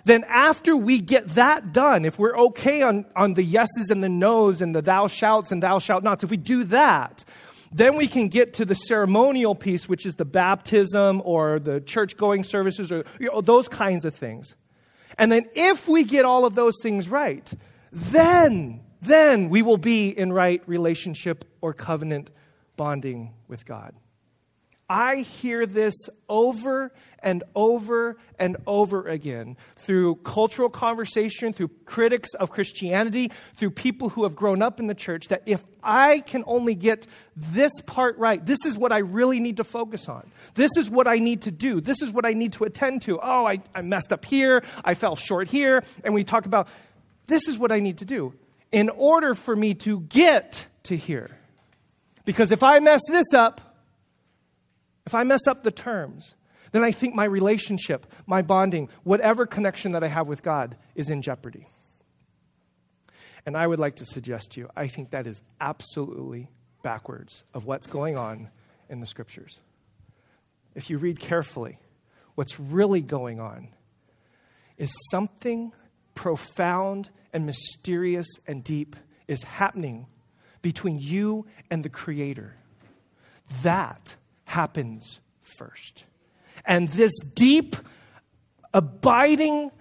Then, 0.05 0.23
after 0.29 0.77
we 0.77 1.01
get 1.01 1.27
that 1.35 1.73
done, 1.73 2.05
if 2.05 2.17
we're 2.17 2.37
okay 2.47 2.81
on, 2.81 3.05
on 3.13 3.33
the 3.33 3.43
yeses 3.43 3.89
and 3.89 4.01
the 4.01 4.07
nos 4.07 4.61
and 4.61 4.73
the 4.73 4.81
thou 4.81 5.07
shalt 5.07 5.51
and 5.51 5.61
thou 5.61 5.79
shalt 5.79 6.01
nots, 6.01 6.23
if 6.23 6.31
we 6.31 6.37
do 6.37 6.63
that, 6.63 7.25
then 7.73 7.97
we 7.97 8.07
can 8.07 8.29
get 8.29 8.53
to 8.53 8.63
the 8.63 8.73
ceremonial 8.73 9.53
piece, 9.53 9.89
which 9.89 10.05
is 10.05 10.15
the 10.15 10.23
baptism 10.23 11.21
or 11.25 11.59
the 11.59 11.81
church 11.81 12.15
going 12.15 12.43
services 12.43 12.89
or 12.89 13.03
you 13.19 13.27
know, 13.27 13.41
those 13.41 13.67
kinds 13.67 14.05
of 14.05 14.15
things. 14.15 14.55
And 15.17 15.29
then, 15.29 15.49
if 15.55 15.89
we 15.89 16.05
get 16.05 16.23
all 16.23 16.45
of 16.45 16.55
those 16.55 16.75
things 16.81 17.09
right, 17.09 17.53
then, 17.91 18.79
then 19.01 19.49
we 19.49 19.61
will 19.61 19.75
be 19.75 20.07
in 20.07 20.31
right 20.31 20.63
relationship 20.67 21.43
or 21.59 21.73
covenant 21.73 22.29
bonding 22.81 23.31
with 23.47 23.63
God. 23.63 23.93
I 24.89 25.17
hear 25.17 25.67
this 25.67 25.93
over 26.27 26.91
and 27.19 27.43
over 27.53 28.17
and 28.39 28.57
over 28.65 29.07
again 29.07 29.55
through 29.75 30.15
cultural 30.15 30.67
conversation, 30.67 31.53
through 31.53 31.69
critics 31.85 32.33
of 32.33 32.49
Christianity, 32.49 33.31
through 33.53 33.69
people 33.69 34.09
who 34.09 34.23
have 34.23 34.35
grown 34.35 34.63
up 34.63 34.79
in 34.79 34.87
the 34.87 34.95
church, 34.95 35.27
that 35.27 35.43
if 35.45 35.63
I 35.83 36.21
can 36.21 36.43
only 36.47 36.73
get 36.73 37.05
this 37.35 37.71
part 37.85 38.17
right, 38.17 38.43
this 38.43 38.65
is 38.65 38.75
what 38.75 38.91
I 38.91 38.97
really 38.97 39.39
need 39.39 39.57
to 39.57 39.63
focus 39.63 40.09
on. 40.09 40.31
This 40.55 40.71
is 40.75 40.89
what 40.89 41.07
I 41.07 41.19
need 41.19 41.43
to 41.43 41.51
do. 41.51 41.81
This 41.81 42.01
is 42.01 42.11
what 42.11 42.25
I 42.25 42.33
need 42.33 42.53
to 42.53 42.63
attend 42.63 43.03
to. 43.03 43.19
Oh, 43.21 43.45
I, 43.45 43.59
I 43.75 43.83
messed 43.83 44.11
up 44.11 44.25
here. 44.25 44.63
I 44.83 44.95
fell 44.95 45.15
short 45.15 45.49
here. 45.49 45.83
And 46.03 46.15
we 46.15 46.23
talk 46.23 46.47
about 46.47 46.67
this 47.27 47.47
is 47.47 47.59
what 47.59 47.71
I 47.71 47.79
need 47.79 47.99
to 47.99 48.05
do 48.05 48.33
in 48.71 48.89
order 48.89 49.35
for 49.35 49.55
me 49.55 49.75
to 49.75 49.99
get 49.99 50.65
to 50.85 50.97
here. 50.97 51.37
Because 52.25 52.51
if 52.51 52.63
I 52.63 52.79
mess 52.79 53.01
this 53.07 53.33
up, 53.33 53.61
if 55.05 55.15
I 55.15 55.23
mess 55.23 55.47
up 55.47 55.63
the 55.63 55.71
terms, 55.71 56.35
then 56.71 56.83
I 56.83 56.91
think 56.91 57.15
my 57.15 57.25
relationship, 57.25 58.05
my 58.25 58.41
bonding, 58.41 58.89
whatever 59.03 59.45
connection 59.45 59.91
that 59.93 60.03
I 60.03 60.07
have 60.07 60.27
with 60.27 60.41
God 60.41 60.77
is 60.95 61.09
in 61.09 61.21
jeopardy. 61.21 61.67
And 63.45 63.57
I 63.57 63.65
would 63.65 63.79
like 63.79 63.95
to 63.97 64.05
suggest 64.05 64.51
to 64.51 64.61
you, 64.61 64.69
I 64.75 64.87
think 64.87 65.11
that 65.11 65.27
is 65.27 65.41
absolutely 65.59 66.49
backwards 66.83 67.43
of 67.53 67.65
what's 67.65 67.87
going 67.87 68.17
on 68.17 68.49
in 68.89 68.99
the 68.99 69.05
scriptures. 69.05 69.59
If 70.75 70.89
you 70.89 70.97
read 70.97 71.19
carefully, 71.19 71.79
what's 72.35 72.59
really 72.59 73.01
going 73.01 73.39
on 73.39 73.69
is 74.77 74.93
something 75.09 75.73
profound 76.15 77.09
and 77.33 77.45
mysterious 77.45 78.27
and 78.47 78.63
deep 78.63 78.95
is 79.27 79.43
happening 79.43 80.07
between 80.61 80.99
you 80.99 81.45
and 81.69 81.83
the 81.83 81.89
Creator. 81.89 82.55
That 83.63 84.15
happens 84.45 85.19
first. 85.41 86.05
And 86.65 86.87
this 86.89 87.11
deep, 87.35 87.75
abiding, 88.73 89.71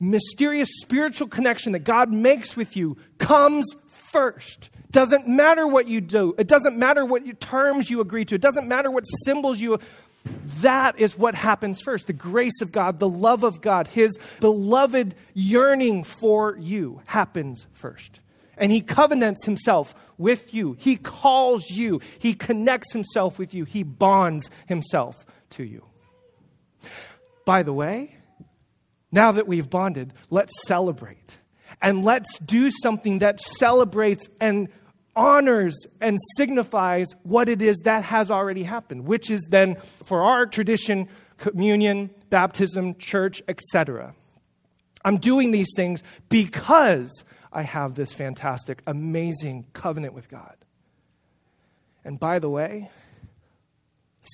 mysterious 0.00 0.68
spiritual 0.80 1.28
connection 1.28 1.72
that 1.72 1.80
God 1.80 2.12
makes 2.12 2.56
with 2.56 2.76
you 2.76 2.96
comes 3.18 3.66
first. 3.88 4.70
Doesn't 4.90 5.28
matter 5.28 5.66
what 5.66 5.86
you 5.86 6.00
do, 6.00 6.34
it 6.38 6.48
doesn't 6.48 6.78
matter 6.78 7.04
what 7.04 7.40
terms 7.40 7.90
you 7.90 8.00
agree 8.00 8.24
to, 8.26 8.36
it 8.36 8.40
doesn't 8.40 8.68
matter 8.68 8.90
what 8.90 9.04
symbols 9.24 9.60
you. 9.60 9.78
That 10.60 10.98
is 10.98 11.16
what 11.16 11.34
happens 11.34 11.80
first. 11.80 12.06
The 12.06 12.12
grace 12.12 12.60
of 12.60 12.72
God, 12.72 12.98
the 12.98 13.08
love 13.08 13.44
of 13.44 13.60
God, 13.60 13.86
His 13.86 14.18
beloved 14.40 15.14
yearning 15.32 16.04
for 16.04 16.56
you 16.58 17.00
happens 17.06 17.66
first. 17.72 18.20
And 18.58 18.70
He 18.72 18.80
covenants 18.80 19.46
Himself 19.46 19.94
with 20.18 20.52
you. 20.52 20.76
He 20.78 20.96
calls 20.96 21.70
you. 21.70 22.00
He 22.18 22.34
connects 22.34 22.92
himself 22.92 23.38
with 23.38 23.54
you. 23.54 23.64
He 23.64 23.84
bonds 23.84 24.50
himself 24.66 25.24
to 25.50 25.64
you. 25.64 25.84
By 27.46 27.62
the 27.62 27.72
way, 27.72 28.16
now 29.10 29.32
that 29.32 29.46
we've 29.46 29.70
bonded, 29.70 30.12
let's 30.28 30.52
celebrate. 30.66 31.38
And 31.80 32.04
let's 32.04 32.38
do 32.40 32.70
something 32.82 33.20
that 33.20 33.40
celebrates 33.40 34.28
and 34.40 34.68
honors 35.14 35.86
and 36.00 36.18
signifies 36.36 37.06
what 37.22 37.48
it 37.48 37.62
is 37.62 37.78
that 37.84 38.04
has 38.04 38.30
already 38.30 38.64
happened, 38.64 39.06
which 39.06 39.30
is 39.30 39.46
then, 39.48 39.76
for 40.04 40.22
our 40.22 40.46
tradition, 40.46 41.08
communion, 41.38 42.10
baptism, 42.30 42.96
church, 42.96 43.42
etc. 43.48 44.14
I'm 45.04 45.18
doing 45.18 45.52
these 45.52 45.68
things 45.76 46.02
because 46.28 47.24
I 47.52 47.62
have 47.62 47.94
this 47.94 48.12
fantastic, 48.12 48.82
amazing 48.86 49.66
covenant 49.72 50.14
with 50.14 50.28
God. 50.28 50.56
And 52.04 52.18
by 52.18 52.38
the 52.38 52.50
way, 52.50 52.90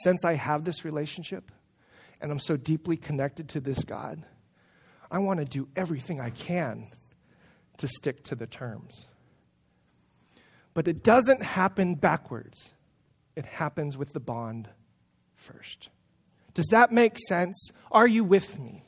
since 0.03 0.24
I 0.24 0.35
have 0.35 0.64
this 0.64 0.85
relationship 0.85 1.53
and 2.20 2.31
I'm 2.31 2.38
so 2.38 2.57
deeply 2.57 2.96
connected 2.96 3.48
to 3.50 3.61
this 3.61 3.85
God, 3.85 4.24
I 5.11 5.18
want 5.18 5.40
to 5.40 5.44
do 5.44 5.68
everything 5.77 6.20
I 6.20 6.31
can 6.31 6.88
to 7.79 7.88
stick 7.88 8.24
to 8.24 8.35
the 8.35 8.46
terms. 8.46 9.09
But 10.72 10.88
it 10.88 11.05
doesn't 11.05 11.42
happen 11.42 11.94
backwards, 11.94 12.74
it 13.37 13.46
happens 13.46 13.96
with 13.96 14.12
the 14.12 14.20
bond 14.20 14.68
first. 15.37 15.88
Does 16.53 16.66
that 16.70 16.92
make 16.92 17.18
sense? 17.29 17.70
Are 17.90 18.07
you 18.07 18.24
with 18.24 18.59
me? 18.59 18.85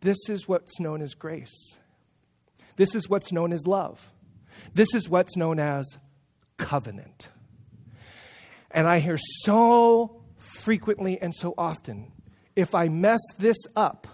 This 0.00 0.28
is 0.28 0.48
what's 0.48 0.80
known 0.80 1.02
as 1.02 1.14
grace. 1.14 1.78
This 2.76 2.94
is 2.94 3.08
what's 3.08 3.32
known 3.32 3.52
as 3.52 3.66
love. 3.66 4.12
This 4.72 4.94
is 4.94 5.08
what's 5.08 5.36
known 5.36 5.58
as 5.58 5.86
covenant. 6.56 7.28
And 8.70 8.86
I 8.86 8.98
hear 8.98 9.18
so 9.18 10.22
frequently 10.38 11.20
and 11.20 11.34
so 11.34 11.54
often 11.56 12.12
if 12.56 12.74
I 12.74 12.88
mess 12.88 13.20
this 13.38 13.56
up, 13.74 14.06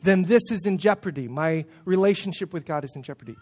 then 0.00 0.22
this 0.22 0.42
is 0.50 0.66
in 0.66 0.78
jeopardy. 0.78 1.28
My 1.28 1.64
relationship 1.84 2.52
with 2.52 2.64
God 2.64 2.84
is 2.84 2.94
in 2.96 3.02
jeopardy. 3.02 3.36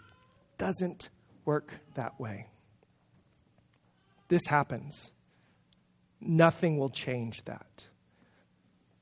Doesn't 0.57 1.09
work 1.43 1.73
that 1.95 2.19
way. 2.19 2.47
This 4.27 4.45
happens. 4.47 5.11
Nothing 6.21 6.77
will 6.77 6.89
change 6.89 7.43
that. 7.45 7.87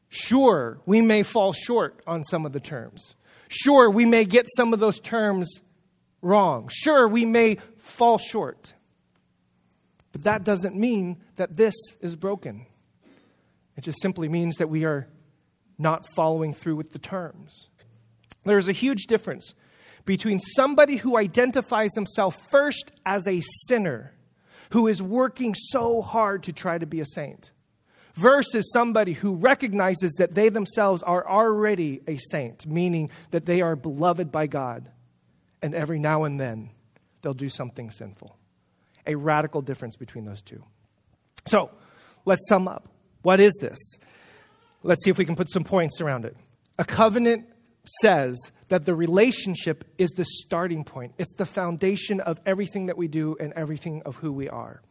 Sure, 0.10 0.80
we 0.86 1.02
may 1.02 1.24
fall 1.24 1.54
short 1.54 2.02
on 2.06 2.24
some 2.24 2.46
of 2.46 2.52
the 2.52 2.60
terms. 2.60 3.16
Sure, 3.56 3.88
we 3.88 4.06
may 4.06 4.26
get 4.26 4.48
some 4.58 4.74
of 4.74 4.80
those 4.80 5.00
terms 5.00 5.62
wrong. 6.24 6.68
Sure, 6.72 7.08
we 7.08 7.24
may 7.24 7.58
fall 7.78 8.18
short. 8.18 8.74
But 10.12 10.24
that 10.24 10.44
doesn't 10.44 10.76
mean 10.76 11.18
that 11.36 11.56
this 11.56 11.76
is 12.02 12.16
broken. 12.16 12.66
It 13.78 13.82
just 13.82 14.02
simply 14.02 14.28
means 14.28 14.56
that 14.56 14.70
we 14.70 14.86
are 14.86 15.08
not 15.78 16.04
following 16.16 16.52
through 16.52 16.78
with 16.78 16.94
the 16.94 17.00
terms. 17.00 17.70
There 18.44 18.58
is 18.58 18.70
a 18.70 18.74
huge 18.74 19.06
difference 19.06 19.54
between 20.04 20.40
somebody 20.40 20.98
who 20.98 21.16
identifies 21.16 21.94
himself 21.94 22.36
first 22.50 22.92
as 23.06 23.28
a 23.28 23.42
sinner, 23.68 24.14
who 24.72 24.88
is 24.88 25.02
working 25.02 25.54
so 25.56 26.02
hard 26.02 26.42
to 26.44 26.54
try 26.54 26.80
to 26.80 26.88
be 26.88 27.00
a 27.00 27.06
saint, 27.06 27.52
versus 28.14 28.72
somebody 28.72 29.14
who 29.14 29.36
recognizes 29.36 30.12
that 30.14 30.34
they 30.34 30.50
themselves 30.50 31.04
are 31.04 31.28
already 31.28 32.02
a 32.08 32.18
saint, 32.18 32.66
meaning 32.66 33.10
that 33.32 33.46
they 33.46 33.62
are 33.62 33.76
beloved 33.76 34.32
by 34.32 34.48
God, 34.48 34.90
and 35.62 35.74
every 35.74 36.00
now 36.00 36.24
and 36.24 36.40
then 36.40 36.70
they'll 37.22 37.34
do 37.34 37.50
something 37.50 37.90
sinful. 37.90 38.38
A 39.08 39.16
radical 39.16 39.62
difference 39.62 39.96
between 39.96 40.26
those 40.26 40.42
two. 40.42 40.64
So, 41.46 41.72
let's 42.26 42.48
sum 42.48 42.68
up. 42.68 42.88
What 43.22 43.40
is 43.40 43.54
this? 43.60 43.80
Let's 44.84 45.04
see 45.04 45.10
if 45.10 45.18
we 45.18 45.26
can 45.26 45.36
put 45.36 45.50
some 45.50 45.64
points 45.64 46.02
around 46.02 46.26
it. 46.26 46.36
A 46.78 46.86
covenant 46.86 47.46
says 48.02 48.38
that 48.70 48.86
the 48.86 48.96
relationship 48.96 49.84
is 49.98 50.12
the 50.12 50.26
starting 50.26 50.84
point, 50.84 51.14
it's 51.18 51.34
the 51.36 51.46
foundation 51.46 52.20
of 52.20 52.40
everything 52.46 52.86
that 52.88 52.98
we 52.98 53.08
do 53.08 53.36
and 53.40 53.54
everything 53.54 54.02
of 54.06 54.18
who 54.18 54.32
we 54.32 54.50
are. 54.50 54.82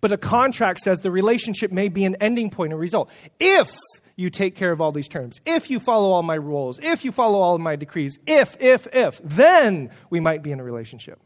But 0.00 0.12
a 0.12 0.16
contract 0.16 0.80
says 0.80 1.00
the 1.00 1.10
relationship 1.10 1.72
may 1.72 1.88
be 1.88 2.04
an 2.04 2.16
ending 2.16 2.50
point, 2.50 2.72
a 2.72 2.76
result. 2.76 3.10
If 3.40 3.76
you 4.16 4.30
take 4.30 4.54
care 4.54 4.72
of 4.72 4.80
all 4.80 4.92
these 4.92 5.08
terms, 5.08 5.40
if 5.44 5.70
you 5.70 5.80
follow 5.80 6.12
all 6.12 6.22
my 6.22 6.34
rules, 6.34 6.78
if 6.80 7.04
you 7.04 7.12
follow 7.12 7.40
all 7.40 7.54
of 7.54 7.60
my 7.60 7.76
decrees, 7.76 8.18
if, 8.26 8.56
if, 8.60 8.86
if, 8.92 9.20
then 9.24 9.90
we 10.10 10.20
might 10.20 10.42
be 10.42 10.52
in 10.52 10.60
a 10.60 10.64
relationship. 10.64 11.20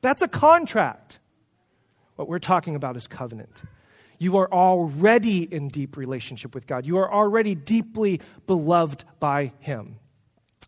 That's 0.00 0.22
a 0.22 0.28
contract. 0.28 1.18
What 2.16 2.28
we're 2.28 2.38
talking 2.38 2.74
about 2.74 2.96
is 2.96 3.06
covenant. 3.06 3.62
You 4.18 4.38
are 4.38 4.52
already 4.52 5.42
in 5.42 5.68
deep 5.68 5.96
relationship 5.96 6.54
with 6.54 6.66
God. 6.66 6.84
You 6.84 6.98
are 6.98 7.12
already 7.12 7.54
deeply 7.54 8.20
beloved 8.46 9.04
by 9.20 9.52
Him. 9.60 9.96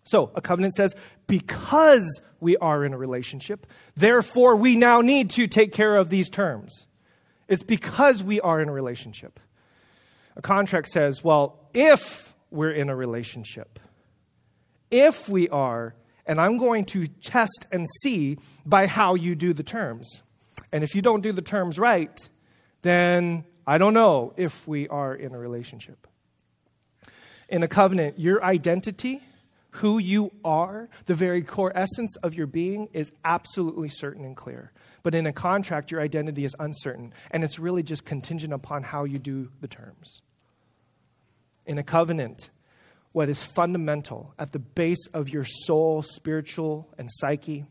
So, 0.05 0.31
a 0.35 0.41
covenant 0.41 0.75
says, 0.75 0.95
because 1.27 2.21
we 2.41 2.57
are 2.57 2.85
in 2.85 2.95
a 2.95 2.99
relationship, 2.99 3.67
therefore 3.97 4.57
we 4.57 4.77
now 4.77 5.01
need 5.01 5.31
to 5.31 5.47
take 5.47 5.73
care 5.73 5.97
of 5.97 6.09
these 6.09 6.31
terms. 6.31 6.87
It's 7.51 7.65
because 7.65 8.23
we 8.23 8.41
are 8.41 8.61
in 8.61 8.69
a 8.69 8.73
relationship. 8.73 9.41
A 10.37 10.41
contract 10.41 10.89
says, 10.89 11.25
well, 11.25 11.69
if 11.75 12.33
we're 12.51 12.71
in 12.71 12.89
a 12.89 12.95
relationship, 12.95 13.81
if 14.91 15.29
we 15.29 15.49
are, 15.49 15.97
and 16.27 16.41
I'm 16.41 16.59
going 16.59 16.85
to 16.87 17.09
test 17.09 17.67
and 17.73 17.87
see 18.03 18.39
by 18.65 18.87
how 18.87 19.17
you 19.17 19.35
do 19.35 19.53
the 19.53 19.65
terms. 19.65 20.23
And 20.71 20.85
if 20.85 20.95
you 20.95 21.03
don't 21.03 21.23
do 21.23 21.33
the 21.33 21.43
terms 21.43 21.77
right, 21.77 22.17
then 22.83 23.45
I 23.67 23.79
don't 23.79 23.95
know 23.95 24.33
if 24.37 24.69
we 24.69 24.87
are 24.87 25.13
in 25.13 25.35
a 25.35 25.39
relationship. 25.39 26.07
In 27.49 27.65
a 27.65 27.69
covenant, 27.69 28.17
your 28.17 28.45
identity, 28.45 29.23
who 29.71 29.99
you 29.99 30.33
are, 30.45 30.89
the 31.07 31.15
very 31.15 31.43
core 31.43 31.73
essence 31.75 32.17
of 32.17 32.35
your 32.35 32.47
being 32.47 32.89
is 32.93 33.13
absolutely 33.25 33.89
certain 33.89 34.25
and 34.25 34.37
clear. 34.37 34.73
But 35.03 35.15
in 35.15 35.27
a 35.27 35.33
contract, 35.33 35.91
your 35.91 36.01
identity 36.01 36.45
is 36.45 36.55
uncertain, 36.59 37.15
and 37.31 37.45
it's 37.45 37.59
really 37.59 37.83
just 37.83 38.05
contingent 38.05 38.53
upon 38.53 38.83
how 38.83 39.05
you 39.05 39.19
do 39.19 39.51
the 39.61 39.69
terms. 39.69 40.23
In 41.67 41.79
a 41.79 41.83
covenant, 41.83 42.51
what 43.13 43.29
is 43.29 43.43
fundamental 43.43 44.35
at 44.39 44.53
the 44.53 44.59
base 44.59 45.07
of 45.15 45.29
your 45.29 45.45
soul, 45.45 46.03
spiritual, 46.03 46.89
and 46.99 47.09
psyche 47.11 47.65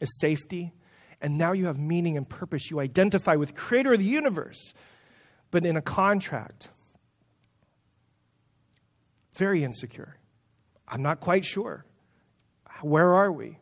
is 0.00 0.18
safety. 0.20 0.72
And 1.20 1.38
now 1.38 1.52
you 1.52 1.66
have 1.66 1.78
meaning 1.78 2.16
and 2.16 2.28
purpose. 2.28 2.70
You 2.70 2.80
identify 2.80 3.36
with 3.36 3.54
creator 3.54 3.94
of 3.94 3.98
the 3.98 4.04
universe. 4.04 4.74
But 5.50 5.64
in 5.64 5.76
a 5.76 5.82
contract, 5.82 6.70
very 9.34 9.64
insecure. 9.64 10.16
I'm 10.88 11.02
not 11.02 11.20
quite 11.20 11.44
sure. 11.44 11.84
Where 12.82 13.14
are 13.14 13.32
we? 13.32 13.58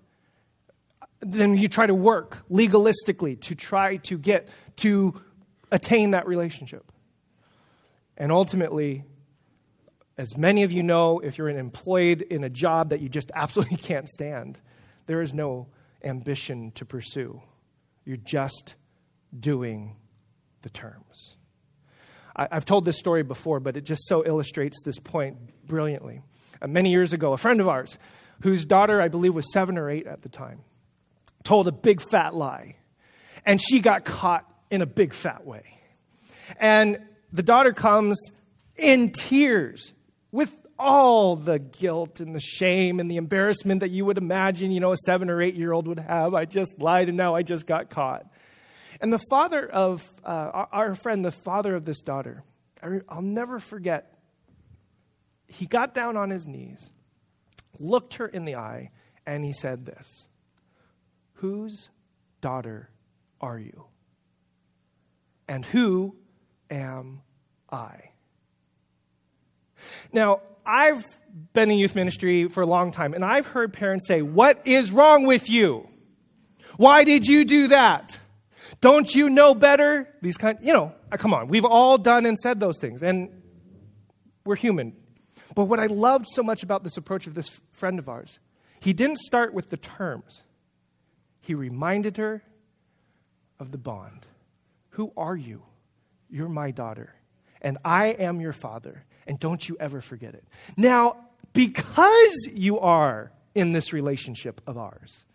then 1.25 1.57
you 1.57 1.69
try 1.69 1.87
to 1.87 1.95
work 1.95 2.45
legalistically 2.51 3.41
to 3.41 3.55
try 3.55 3.97
to 3.97 4.19
get 4.19 4.49
to 4.77 5.21
attain 5.73 6.11
that 6.13 6.27
relationship. 6.27 6.93
And 8.17 8.31
ultimately, 8.31 9.05
as 10.17 10.37
many 10.37 10.63
of 10.63 10.71
you 10.71 10.83
know, 10.83 11.19
if 11.21 11.39
you're 11.39 11.49
employed 11.49 12.23
in 12.23 12.45
a 12.45 12.51
job 12.51 12.91
that 12.91 13.01
you 13.01 13.09
just 13.09 13.33
absolutely 13.35 13.79
can't 13.79 14.09
stand, 14.09 14.61
there 15.07 15.23
is 15.23 15.33
no 15.35 15.69
ambition 16.03 16.71
to 16.73 16.85
pursue. 16.85 17.43
You're 18.05 18.17
just 18.19 18.75
doing 19.39 19.97
the 20.63 20.71
terms. 20.71 21.37
I, 22.37 22.49
have 22.51 22.65
told 22.65 22.85
this 22.85 22.99
story 22.99 23.23
before, 23.23 23.61
but 23.61 23.77
it 23.77 23.83
just 23.83 24.07
so 24.07 24.25
illustrates 24.25 24.83
this 24.85 24.99
point 24.99 25.37
brilliantly. 25.67 26.23
Uh, 26.64 26.66
many 26.66 26.90
years 26.90 27.12
ago, 27.12 27.35
a 27.35 27.37
friend 27.37 27.61
of 27.61 27.68
ours, 27.68 27.98
whose 28.40 28.64
daughter 28.64 29.03
I 29.03 29.09
believe 29.09 29.35
was 29.35 29.53
seven 29.53 29.77
or 29.77 29.90
eight 29.90 30.07
at 30.07 30.22
the 30.22 30.31
time, 30.31 30.61
told 31.42 31.68
a 31.68 31.72
big 31.72 32.00
fat 32.00 32.35
lie. 32.35 32.77
And 33.44 33.61
she 33.61 33.81
got 33.81 34.07
caught 34.07 34.50
in 34.70 34.81
a 34.81 34.87
big 34.87 35.12
fat 35.12 35.44
way. 35.44 35.79
And 36.59 37.00
the 37.33 37.42
daughter 37.42 37.72
comes 37.74 38.18
in 38.77 39.11
tears 39.11 39.92
with 40.33 40.55
all 40.79 41.37
the 41.37 41.59
guilt 41.59 42.20
and 42.20 42.35
the 42.35 42.40
shame 42.40 42.98
and 42.98 43.11
the 43.11 43.16
embarrassment 43.16 43.81
that 43.81 43.90
you 43.90 44.07
would 44.07 44.16
imagine, 44.16 44.70
you 44.70 44.81
know, 44.81 44.92
a 44.92 44.96
seven 44.96 45.29
or 45.29 45.42
eight 45.42 45.57
year 45.57 45.72
old 45.72 45.87
would 45.87 45.98
have. 45.98 46.33
I 46.33 46.46
just 46.46 46.79
lied 46.79 47.09
and 47.09 47.16
now 47.18 47.35
I 47.35 47.42
just 47.42 47.66
got 47.66 47.90
caught. 47.90 48.27
And 49.03 49.12
the 49.12 49.20
father 49.29 49.66
of 49.68 50.03
uh, 50.24 50.64
our 50.72 50.94
friend, 50.94 51.22
the 51.22 51.31
father 51.31 51.74
of 51.74 51.85
this 51.85 52.00
daughter, 52.00 52.42
I'll 53.09 53.20
never 53.20 53.59
forget, 53.59 54.13
he 55.55 55.67
got 55.67 55.95
down 55.95 56.17
on 56.17 56.31
his 56.31 56.47
knees, 56.47 56.90
looked 57.79 58.14
her 58.14 58.27
in 58.27 58.45
the 58.45 58.57
eye, 58.57 58.90
and 59.27 59.45
he 59.45 59.53
said 59.53 59.87
this 59.87 60.29
Whose 61.35 61.90
daughter 62.40 62.90
are 63.40 63.59
you? 63.59 63.85
And 65.47 65.64
who 65.64 66.17
am 66.71 67.23
I? 67.71 68.11
Now, 70.12 70.40
I've 70.67 71.05
been 71.53 71.71
in 71.71 71.79
youth 71.79 71.95
ministry 71.95 72.49
for 72.49 72.62
a 72.62 72.67
long 72.67 72.90
time, 72.90 73.12
and 73.12 73.25
I've 73.25 73.47
heard 73.47 73.73
parents 73.73 74.09
say, 74.09 74.23
What 74.23 74.67
is 74.67 74.90
wrong 74.90 75.25
with 75.25 75.49
you? 75.49 75.88
Why 76.77 77.05
did 77.05 77.27
you 77.27 77.45
do 77.45 77.69
that? 77.69 78.19
Don't 78.81 79.14
you 79.14 79.31
know 79.31 79.55
better? 79.55 80.09
These 80.21 80.37
kind, 80.37 80.59
you 80.62 80.73
know, 80.73 80.93
come 81.12 81.33
on. 81.33 81.49
We've 81.49 81.64
all 81.64 81.97
done 81.99 82.27
and 82.27 82.38
said 82.38 82.59
those 82.59 82.79
things, 82.81 83.03
and 83.03 83.31
we're 84.45 84.57
human. 84.57 84.95
But 85.55 85.64
what 85.67 85.79
I 85.79 85.87
loved 85.87 86.27
so 86.29 86.43
much 86.43 86.62
about 86.62 86.83
this 86.83 86.97
approach 86.97 87.27
of 87.27 87.35
this 87.35 87.61
friend 87.73 87.99
of 87.99 88.09
ours, 88.09 88.38
he 88.81 88.93
didn't 88.93 89.19
start 89.19 89.55
with 89.55 89.71
the 89.71 89.77
terms 89.77 90.43
he 91.40 91.55
reminded 91.55 92.17
her 92.17 92.43
of 93.61 93.71
the 93.71 93.79
bond. 93.79 94.27
Who 94.90 95.12
are 95.17 95.37
you? 95.37 95.62
You're 96.31 96.49
my 96.49 96.71
daughter, 96.71 97.14
and 97.61 97.79
I 97.85 98.07
am 98.07 98.40
your 98.40 98.53
father, 98.53 99.05
and 99.27 99.38
don't 99.38 99.69
you 99.69 99.77
ever 99.79 100.01
forget 100.01 100.35
it. 100.35 100.45
Now, 100.77 101.17
because 101.53 102.49
you 102.53 102.81
are 102.81 103.31
in 103.55 103.73
this 103.73 103.93
relationship 103.93 104.61
of 104.67 104.79
ours, 104.79 105.27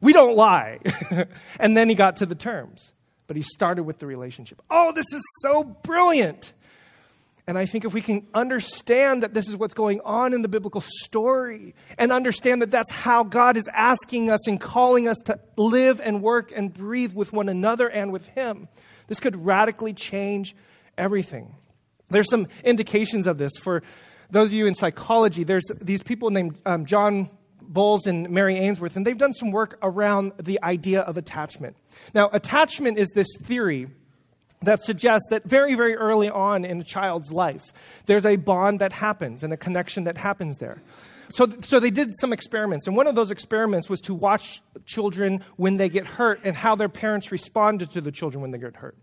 we 0.00 0.12
don't 0.12 0.36
lie. 0.36 0.80
and 1.60 1.76
then 1.76 1.88
he 1.88 1.94
got 1.94 2.16
to 2.16 2.26
the 2.26 2.34
terms, 2.34 2.92
but 3.26 3.36
he 3.36 3.42
started 3.42 3.84
with 3.84 4.00
the 4.00 4.06
relationship. 4.06 4.60
Oh, 4.70 4.92
this 4.92 5.06
is 5.14 5.22
so 5.40 5.62
brilliant. 5.64 6.52
And 7.46 7.58
I 7.58 7.66
think 7.66 7.84
if 7.84 7.92
we 7.92 8.00
can 8.00 8.26
understand 8.32 9.22
that 9.22 9.34
this 9.34 9.48
is 9.48 9.56
what's 9.56 9.74
going 9.74 10.00
on 10.02 10.32
in 10.32 10.40
the 10.40 10.48
biblical 10.48 10.80
story 10.80 11.74
and 11.98 12.10
understand 12.10 12.62
that 12.62 12.70
that's 12.70 12.90
how 12.90 13.22
God 13.22 13.58
is 13.58 13.68
asking 13.74 14.30
us 14.30 14.48
and 14.48 14.58
calling 14.58 15.08
us 15.08 15.18
to 15.26 15.38
live 15.56 16.00
and 16.00 16.22
work 16.22 16.52
and 16.56 16.72
breathe 16.72 17.12
with 17.12 17.34
one 17.34 17.50
another 17.50 17.88
and 17.88 18.12
with 18.12 18.28
Him, 18.28 18.68
this 19.08 19.20
could 19.20 19.44
radically 19.44 19.92
change 19.92 20.56
everything. 20.96 21.54
There's 22.08 22.30
some 22.30 22.48
indications 22.64 23.26
of 23.26 23.36
this. 23.36 23.52
For 23.60 23.82
those 24.30 24.50
of 24.50 24.54
you 24.54 24.66
in 24.66 24.74
psychology, 24.74 25.44
there's 25.44 25.66
these 25.82 26.02
people 26.02 26.30
named 26.30 26.58
um, 26.64 26.86
John 26.86 27.28
Bowles 27.60 28.06
and 28.06 28.30
Mary 28.30 28.56
Ainsworth, 28.56 28.96
and 28.96 29.06
they've 29.06 29.18
done 29.18 29.32
some 29.34 29.50
work 29.50 29.78
around 29.82 30.32
the 30.42 30.62
idea 30.62 31.00
of 31.00 31.18
attachment. 31.18 31.76
Now, 32.14 32.30
attachment 32.32 32.98
is 32.98 33.10
this 33.10 33.28
theory 33.42 33.88
that 34.66 34.82
suggests 34.84 35.28
that 35.30 35.44
very, 35.44 35.74
very 35.74 35.94
early 35.94 36.28
on 36.28 36.64
in 36.64 36.80
a 36.80 36.84
child's 36.84 37.30
life, 37.30 37.72
there's 38.06 38.26
a 38.26 38.36
bond 38.36 38.80
that 38.80 38.92
happens 38.92 39.42
and 39.42 39.52
a 39.52 39.56
connection 39.56 40.04
that 40.04 40.18
happens 40.18 40.58
there. 40.58 40.82
So, 41.30 41.48
so 41.62 41.80
they 41.80 41.90
did 41.90 42.14
some 42.16 42.32
experiments, 42.32 42.86
and 42.86 42.96
one 42.96 43.06
of 43.06 43.14
those 43.14 43.30
experiments 43.30 43.88
was 43.88 44.00
to 44.02 44.14
watch 44.14 44.62
children 44.84 45.42
when 45.56 45.76
they 45.76 45.88
get 45.88 46.06
hurt 46.06 46.40
and 46.44 46.56
how 46.56 46.74
their 46.74 46.88
parents 46.88 47.32
responded 47.32 47.90
to 47.92 48.00
the 48.00 48.12
children 48.12 48.42
when 48.42 48.50
they 48.50 48.58
get 48.58 48.76
hurt. 48.76 48.96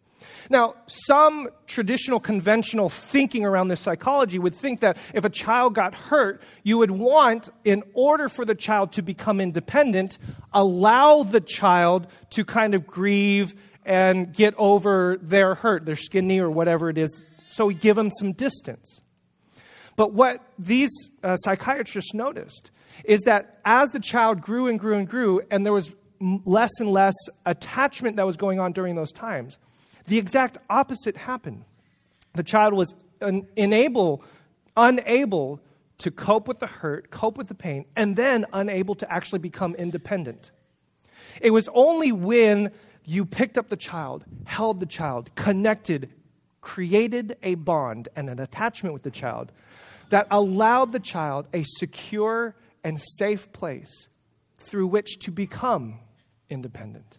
Now, 0.50 0.76
some 0.86 1.50
traditional 1.68 2.20
conventional 2.20 2.90
thinking 2.90 3.46
around 3.46 3.70
this 3.70 3.80
psychology 3.80 4.40
would 4.40 4.56
think 4.56 4.82
that 4.82 4.98
if 5.14 5.26
a 5.26 5.30
child 5.30 5.74
got 5.74 5.96
hurt, 5.96 6.42
you 6.64 6.78
would 6.78 6.92
want, 6.92 7.50
in 7.64 7.84
order 7.94 8.30
for 8.30 8.46
the 8.46 8.56
child 8.56 8.92
to 8.94 9.02
become 9.02 9.42
independent, 9.42 10.18
allow 10.54 11.24
the 11.24 11.42
child 11.42 12.08
to 12.32 12.46
kind 12.46 12.76
of 12.76 12.86
grieve 12.86 13.56
and 13.86 14.34
get 14.34 14.54
over 14.58 15.18
their 15.22 15.56
hurt, 15.56 15.86
their 15.86 15.96
skinny 15.96 16.40
or 16.40 16.50
whatever 16.50 16.90
it 16.90 16.98
is. 16.98 17.16
So 17.50 17.66
we 17.68 17.74
give 17.74 17.96
them 17.96 18.12
some 18.12 18.34
distance. 18.34 19.02
But 19.96 20.14
what 20.14 20.44
these 20.58 20.92
uh, 21.24 21.36
psychiatrists 21.36 22.14
noticed 22.14 22.72
is 23.04 23.22
that 23.22 23.60
as 23.66 23.90
the 23.90 24.00
child 24.00 24.42
grew 24.42 24.68
and 24.68 24.80
grew 24.80 24.98
and 24.98 25.08
grew, 25.08 25.42
and 25.52 25.66
there 25.66 25.74
was 25.74 25.92
less 26.20 26.72
and 26.80 26.92
less 26.92 27.16
attachment 27.46 28.16
that 28.18 28.26
was 28.26 28.38
going 28.38 28.60
on 28.60 28.72
during 28.72 28.96
those 28.96 29.12
times, 29.12 29.58
the 30.06 30.18
exact 30.18 30.58
opposite 30.70 31.18
happened. 31.18 31.66
The 32.36 32.44
child 32.44 32.74
was 32.74 32.94
un- 33.22 33.48
unable, 33.58 34.24
unable 34.78 35.60
to 36.00 36.12
cope 36.12 36.48
with 36.48 36.60
the 36.60 36.68
hurt, 36.68 37.12
cope 37.12 37.38
with 37.38 37.48
the 37.48 37.56
pain, 37.56 37.86
and 37.96 38.16
then 38.16 38.46
unable 38.54 38.96
to 38.96 39.12
actually 39.12 39.40
become 39.40 39.76
independent. 39.76 40.52
It 41.40 41.52
was 41.52 41.70
only 41.74 42.12
when 42.12 42.72
you 43.06 43.26
picked 43.26 43.58
up 43.58 43.70
the 43.70 43.78
child, 43.78 44.26
held 44.46 44.80
the 44.80 44.86
child, 44.86 45.34
connected, 45.36 46.10
created 46.62 47.38
a 47.44 47.56
bond 47.56 48.10
and 48.16 48.30
an 48.30 48.40
attachment 48.40 48.94
with 48.94 49.04
the 49.04 49.12
child 49.12 49.52
that 50.10 50.28
allowed 50.30 50.92
the 50.92 51.00
child 51.00 51.48
a 51.54 51.64
secure 51.64 52.56
and 52.84 53.00
safe 53.18 53.52
place 53.54 54.08
through 54.58 54.88
which 54.88 55.20
to 55.20 55.32
become 55.32 56.00
independent. 56.50 57.18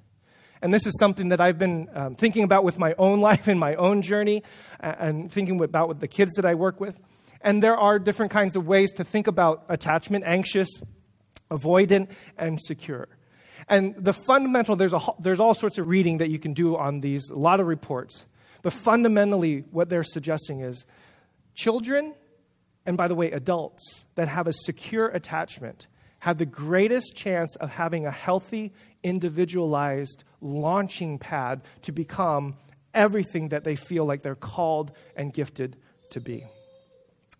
And 0.61 0.73
this 0.73 0.87
is 0.87 0.97
something 0.99 1.29
that 1.29 1.40
I've 1.40 1.59
been 1.59 1.88
um, 1.92 2.14
thinking 2.14 2.45
about 2.45 2.62
with 2.62 2.79
my 2.79 2.95
own 2.97 3.21
life 3.29 3.49
and 3.49 3.59
my 3.59 3.75
own 3.75 4.03
journey, 4.03 4.42
and 4.79 5.31
thinking 5.31 5.61
about 5.61 5.88
with 5.88 6.01
the 6.01 6.09
kids 6.09 6.35
that 6.35 6.45
I 6.45 6.55
work 6.55 6.81
with. 6.81 6.99
And 7.40 7.62
there 7.62 7.77
are 7.77 7.99
different 7.99 8.31
kinds 8.31 8.55
of 8.55 8.66
ways 8.66 8.92
to 8.92 9.05
think 9.05 9.27
about 9.27 9.64
attachment 9.68 10.25
anxious, 10.25 10.68
avoidant, 11.51 12.09
and 12.38 12.61
secure. 12.61 13.09
And 13.72 13.94
the 13.96 14.12
fundamental, 14.12 14.76
there's, 14.76 14.92
a, 14.92 15.00
there's 15.18 15.40
all 15.40 15.54
sorts 15.54 15.78
of 15.78 15.88
reading 15.88 16.18
that 16.18 16.28
you 16.28 16.38
can 16.38 16.52
do 16.52 16.76
on 16.76 17.00
these, 17.00 17.30
a 17.30 17.38
lot 17.38 17.58
of 17.58 17.66
reports. 17.66 18.26
But 18.61 18.74
fundamentally, 18.74 19.64
what 19.70 19.88
they're 19.88 20.04
suggesting 20.04 20.61
is 20.61 20.85
children, 21.54 22.12
and 22.85 22.98
by 22.98 23.08
the 23.08 23.14
way, 23.14 23.30
adults 23.30 24.04
that 24.14 24.28
have 24.28 24.46
a 24.46 24.52
secure 24.52 25.06
attachment 25.08 25.87
have 26.18 26.37
the 26.37 26.44
greatest 26.44 27.16
chance 27.16 27.56
of 27.56 27.70
having 27.70 28.04
a 28.04 28.11
healthy, 28.11 28.74
individualized 29.02 30.22
launching 30.42 31.18
pad 31.18 31.62
to 31.80 31.92
become 31.92 32.58
everything 32.92 33.48
that 33.48 33.64
they 33.64 33.74
feel 33.74 34.04
like 34.04 34.20
they're 34.20 34.35
called 34.35 34.92
and 35.16 35.32
gifted 35.32 35.78
to 36.11 36.20
be. 36.20 36.44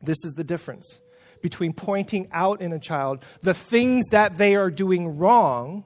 This 0.01 0.25
is 0.25 0.33
the 0.33 0.45
difference 0.45 0.99
between 1.43 1.75
pointing 1.75 2.29
out 2.33 2.63
in 2.63 2.73
a 2.73 2.79
child 2.79 3.23
the 3.43 3.53
things 3.53 4.07
that 4.07 4.39
they 4.39 4.57
are 4.57 4.71
doing 4.71 5.19
wrong 5.19 5.85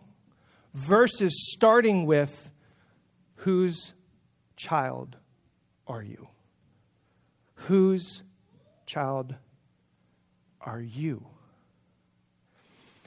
versus 0.77 1.33
starting 1.55 2.05
with 2.05 2.51
whose 3.37 3.95
child 4.57 5.17
are 5.87 6.03
you? 6.03 6.29
Whose 7.55 8.23
child 8.85 9.35
are 10.61 10.81
you? 10.81 11.27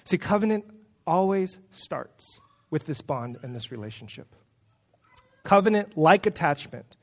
See, 0.04 0.18
covenant 0.18 0.66
always 1.06 1.60
starts 1.70 2.42
with 2.72 2.88
this 2.88 3.02
bond 3.02 3.38
and 3.44 3.56
this 3.56 3.72
relationship. 3.72 4.36
Covenant, 5.44 5.96
like 5.96 6.26
attachment, 6.26 6.96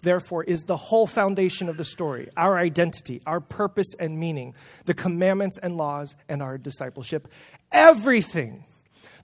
therefore, 0.00 0.44
is 0.44 0.62
the 0.62 0.78
whole 0.78 1.06
foundation 1.06 1.68
of 1.68 1.76
the 1.76 1.84
story 1.84 2.30
our 2.38 2.56
identity, 2.56 3.20
our 3.26 3.40
purpose 3.40 3.94
and 4.00 4.18
meaning, 4.18 4.54
the 4.86 4.94
commandments 4.94 5.58
and 5.58 5.76
laws, 5.76 6.16
and 6.26 6.42
our 6.42 6.56
discipleship. 6.56 7.28
Everything 7.70 8.64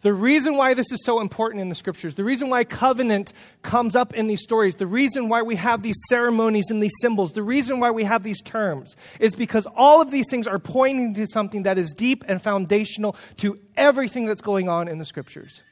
the 0.02 0.12
reason 0.12 0.56
why 0.56 0.74
this 0.74 0.90
is 0.90 1.04
so 1.04 1.20
important 1.20 1.60
in 1.62 1.68
the 1.68 1.76
scriptures, 1.76 2.16
the 2.16 2.24
reason 2.24 2.50
why 2.50 2.64
covenant 2.64 3.32
comes 3.62 3.94
up 3.94 4.12
in 4.14 4.26
these 4.26 4.42
stories, 4.42 4.74
the 4.74 4.86
reason 4.86 5.28
why 5.28 5.42
we 5.42 5.54
have 5.54 5.82
these 5.82 5.96
ceremonies 6.08 6.70
and 6.70 6.82
these 6.82 6.94
symbols, 7.00 7.32
the 7.32 7.42
reason 7.42 7.78
why 7.78 7.90
we 7.92 8.02
have 8.02 8.24
these 8.24 8.42
terms 8.42 8.96
is 9.20 9.36
because 9.36 9.66
all 9.76 10.02
of 10.02 10.10
these 10.10 10.26
things 10.28 10.48
are 10.48 10.58
pointing 10.58 11.14
to 11.14 11.26
something 11.28 11.62
that 11.62 11.78
is 11.78 11.94
deep 11.96 12.24
and 12.26 12.42
foundational 12.42 13.14
to 13.36 13.58
everything 13.76 14.26
that's 14.26 14.42
going 14.42 14.68
on 14.68 14.88
in 14.88 14.98
the 14.98 15.04
scriptures. 15.04 15.62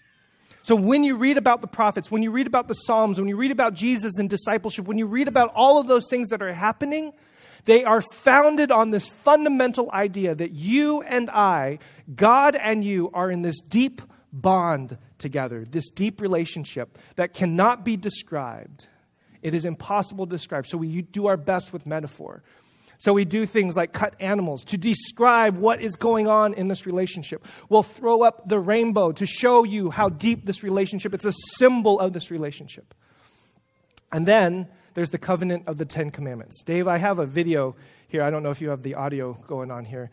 So 0.63 0.77
when 0.77 1.03
you 1.03 1.17
read 1.17 1.37
about 1.37 1.61
the 1.61 1.67
prophets, 1.67 2.11
when 2.11 2.23
you 2.23 2.31
read 2.31 2.47
about 2.47 2.69
the 2.69 2.75
Psalms, 2.75 3.19
when 3.19 3.29
you 3.29 3.37
read 3.37 3.51
about 3.51 3.75
Jesus 3.75 4.19
and 4.19 4.31
discipleship, 4.31 4.87
when 4.87 4.99
you 4.99 5.07
read 5.07 5.27
about 5.27 5.53
all 5.57 5.81
of 5.81 5.89
those 5.89 6.09
things 6.09 6.29
that 6.29 6.41
are 6.41 6.53
happening, 6.53 7.13
they 7.65 7.85
are 7.85 8.01
founded 8.01 8.71
on 8.71 8.91
this 8.91 9.09
fundamental 9.09 9.91
idea 9.93 10.37
that 10.37 10.53
you 10.53 11.03
and 11.03 11.29
I, 11.31 11.81
God 12.15 12.55
and 12.55 12.85
you, 12.85 13.11
are 13.13 13.31
in 13.31 13.43
this 13.43 13.61
deep 13.61 14.03
bond 14.33 14.99
together, 15.19 15.65
this 15.65 15.91
deep 15.91 16.21
relationship 16.21 16.99
that 17.17 17.35
cannot 17.35 17.85
be 17.85 17.97
described. 17.97 18.87
It 19.43 19.55
is 19.55 19.65
impossible 19.65 20.27
to 20.27 20.31
describe. 20.31 20.67
So 20.67 20.79
we 20.79 21.03
do 21.03 21.27
our 21.27 21.37
best 21.37 21.73
with 21.73 21.87
metaphor. 21.87 22.43
So 22.99 23.15
we 23.15 23.25
do 23.25 23.47
things 23.47 23.77
like 23.77 23.95
cut 23.95 24.15
animals 24.21 24.63
to 24.65 24.77
describe 24.77 25.57
what 25.57 25.81
is 25.81 25.97
going 25.97 26.29
on 26.29 26.53
in 26.53 26.69
this 26.69 26.85
relationship. 26.85 27.47
We'll 27.71 27.83
throw 27.83 28.23
up 28.23 28.47
the 28.47 28.59
rainbow 28.59 29.13
to 29.13 29.25
show 29.25 29.65
you 29.65 29.89
how 29.91 30.11
deep 30.11 30.45
this 30.45 30.63
relationship. 30.63 31.15
It's 31.15 31.25
a 31.25 31.33
symbol 31.57 31.99
of 31.99 32.13
this 32.13 32.31
relationship. 32.31 32.93
And 34.13 34.27
then 34.27 34.69
there's 34.93 35.09
the 35.09 35.19
covenant 35.19 35.65
of 35.67 35.79
the 35.79 35.87
10 35.87 36.11
commandments. 36.11 36.63
Dave, 36.63 36.89
I 36.89 36.99
have 36.99 37.19
a 37.19 37.27
video 37.27 37.75
here. 38.09 38.23
I 38.23 38.29
don't 38.29 38.43
know 38.43 38.51
if 38.51 38.61
you 38.61 38.69
have 38.69 38.83
the 38.83 38.97
audio 38.97 39.33
going 39.47 39.71
on 39.71 39.87
here. 39.87 40.11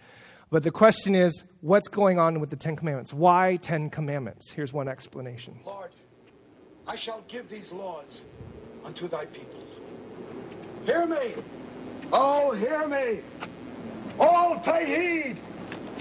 But 0.49 0.63
the 0.63 0.71
question 0.71 1.13
is, 1.13 1.43
what's 1.62 1.89
going 1.89 2.19
on 2.19 2.39
with 2.39 2.49
the 2.49 2.55
Ten 2.55 2.75
Commandments? 2.77 3.13
Why 3.13 3.57
Ten 3.57 3.89
Commandments? 3.89 4.51
Here's 4.51 4.71
one 4.71 4.88
explanation. 4.88 5.60
Lord, 5.65 5.89
I 6.88 6.95
shall 6.95 7.21
give 7.27 7.49
these 7.49 7.71
laws 7.71 8.21
unto 8.86 9.10
thy 9.10 9.25
people. 9.25 9.63
Hear 10.86 11.05
me. 11.05 11.33
Oh, 12.13 12.53
hear 12.53 12.88
me. 12.88 13.19
All 14.19 14.57
pay 14.60 14.86
heed. 14.86 15.41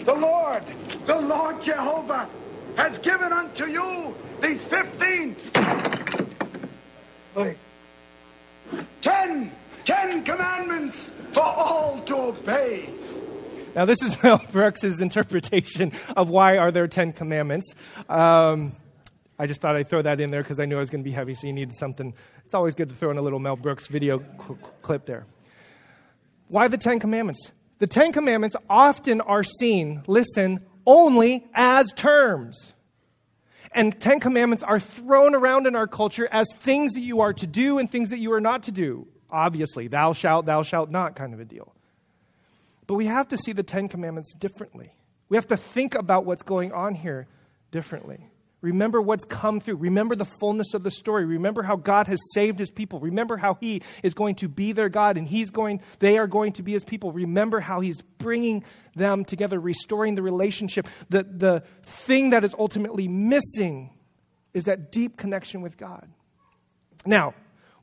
The 0.05 0.15
Lord, 0.15 0.63
the 1.07 1.17
Lord 1.21 1.61
Jehovah, 1.61 2.29
has 2.77 2.99
given 2.99 3.33
unto 3.33 3.65
you 3.67 4.15
these 4.41 4.63
15, 4.63 5.35
wait, 7.35 7.57
10, 9.01 9.51
10 9.85 10.23
commandments 10.23 11.11
for 11.33 11.43
all 11.43 12.01
to 12.03 12.17
obey. 12.17 12.91
Now, 13.77 13.85
this 13.85 14.01
is 14.01 14.21
Mel 14.23 14.43
Brooks' 14.51 15.01
interpretation 15.01 15.93
of 16.17 16.31
why 16.31 16.57
are 16.57 16.73
there 16.73 16.89
Ten 16.89 17.13
Commandments. 17.13 17.75
Um, 18.09 18.73
I 19.39 19.47
just 19.47 19.61
thought 19.61 19.77
I'd 19.77 19.91
throw 19.91 20.01
that 20.01 20.19
in 20.19 20.31
there 20.31 20.43
because 20.43 20.59
I 20.59 20.65
knew 20.65 20.79
I 20.79 20.81
was 20.81 20.89
going 20.89 21.05
to 21.05 21.09
be 21.09 21.13
heavy, 21.13 21.35
so 21.35 21.47
you 21.47 21.53
needed 21.53 21.77
something. 21.77 22.15
It's 22.47 22.55
always 22.55 22.75
good 22.75 22.89
to 22.89 22.95
throw 22.95 23.11
in 23.11 23.19
a 23.19 23.23
little 23.23 23.39
Mel 23.39 23.55
Brooks 23.55 23.87
video 23.89 24.19
cl- 24.19 24.59
clip 24.81 25.05
there. 25.05 25.27
Why 26.49 26.69
the 26.69 26.79
Ten 26.79 26.99
Commandments? 26.99 27.53
The 27.79 27.87
Ten 27.87 28.13
Commandments 28.13 28.57
often 28.71 29.21
are 29.21 29.45
seen, 29.45 30.03
listen, 30.07 30.61
only 30.87 31.47
as 31.53 31.93
terms. 31.93 32.73
And 33.73 34.01
Ten 34.01 34.21
Commandments 34.21 34.65
are 34.65 34.81
thrown 34.81 35.35
around 35.35 35.67
in 35.67 35.77
our 35.77 35.87
culture 35.87 36.27
as 36.33 36.47
things 36.61 36.93
that 36.93 37.03
you 37.03 37.21
are 37.21 37.35
to 37.35 37.47
do 37.47 37.77
and 37.77 37.91
things 37.91 38.09
that 38.09 38.21
you 38.21 38.33
are 38.33 38.41
not 38.41 38.63
to 38.63 38.73
do. 38.73 39.07
Obviously, 39.31 39.87
thou 39.87 40.15
shalt, 40.15 40.47
thou 40.47 40.63
shalt 40.63 40.91
not 40.91 41.15
kind 41.15 41.35
of 41.35 41.41
a 41.41 41.45
deal. 41.45 41.75
But 42.87 42.95
we 42.95 43.07
have 43.07 43.29
to 43.29 43.37
see 43.37 43.53
the 43.53 43.63
Ten 43.63 43.89
Commandments 43.89 44.35
differently. 44.35 44.95
We 45.29 45.37
have 45.37 45.47
to 45.49 45.57
think 45.57 45.95
about 45.95 46.25
what's 46.25 46.43
going 46.43 46.73
on 46.73 46.95
here 46.95 47.27
differently. 47.71 48.31
Remember 48.63 49.03
what's 49.03 49.25
come 49.25 49.61
through. 49.61 49.77
Remember 49.77 50.17
the 50.17 50.25
fullness 50.25 50.73
of 50.73 50.83
the 50.83 50.91
story. 50.91 51.25
Remember 51.25 51.63
how 51.63 51.77
God 51.77 52.07
has 52.07 52.19
saved 52.33 52.59
his 52.59 52.71
people. 52.71 52.99
Remember 53.01 53.37
how 53.37 53.55
he 53.55 53.83
is 54.03 54.15
going 54.15 54.35
to 54.37 54.49
be 54.49 54.73
their 54.73 54.89
God 54.89 55.17
and 55.17 55.29
he's 55.29 55.51
going 55.51 55.81
they 55.99 56.19
are 56.19 56.27
going 56.27 56.53
to 56.55 56.63
be 56.63 56.73
his 56.73 56.83
people. 56.83 57.13
Remember 57.13 57.61
how 57.61 57.81
he's 57.81 58.01
bringing 58.19 58.65
them 58.95 59.25
together, 59.25 59.61
restoring 59.61 60.15
the 60.15 60.23
relationship. 60.23 60.89
The 61.11 61.23
the 61.25 61.63
thing 61.83 62.31
that 62.31 62.45
is 62.45 62.55
ultimately 62.59 63.09
missing 63.09 63.91
is 64.55 64.65
that 64.65 64.91
deep 64.91 65.17
connection 65.17 65.61
with 65.61 65.77
God. 65.77 66.09
Now, 67.05 67.35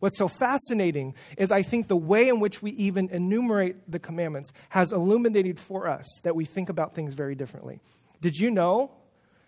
What's 0.03 0.17
so 0.17 0.27
fascinating 0.27 1.15
is 1.37 1.49
I 1.49 1.61
think 1.61 1.87
the 1.87 1.95
way 1.95 2.27
in 2.27 2.41
which 2.41 2.61
we 2.61 2.71
even 2.71 3.07
enumerate 3.07 3.89
the 3.89 3.99
commandments 3.99 4.51
has 4.67 4.91
illuminated 4.91 5.61
for 5.61 5.87
us 5.87 6.05
that 6.23 6.35
we 6.35 6.43
think 6.43 6.67
about 6.67 6.93
things 6.93 7.13
very 7.13 7.35
differently. 7.35 7.79
Did 8.19 8.35
you 8.35 8.51
know, 8.51 8.91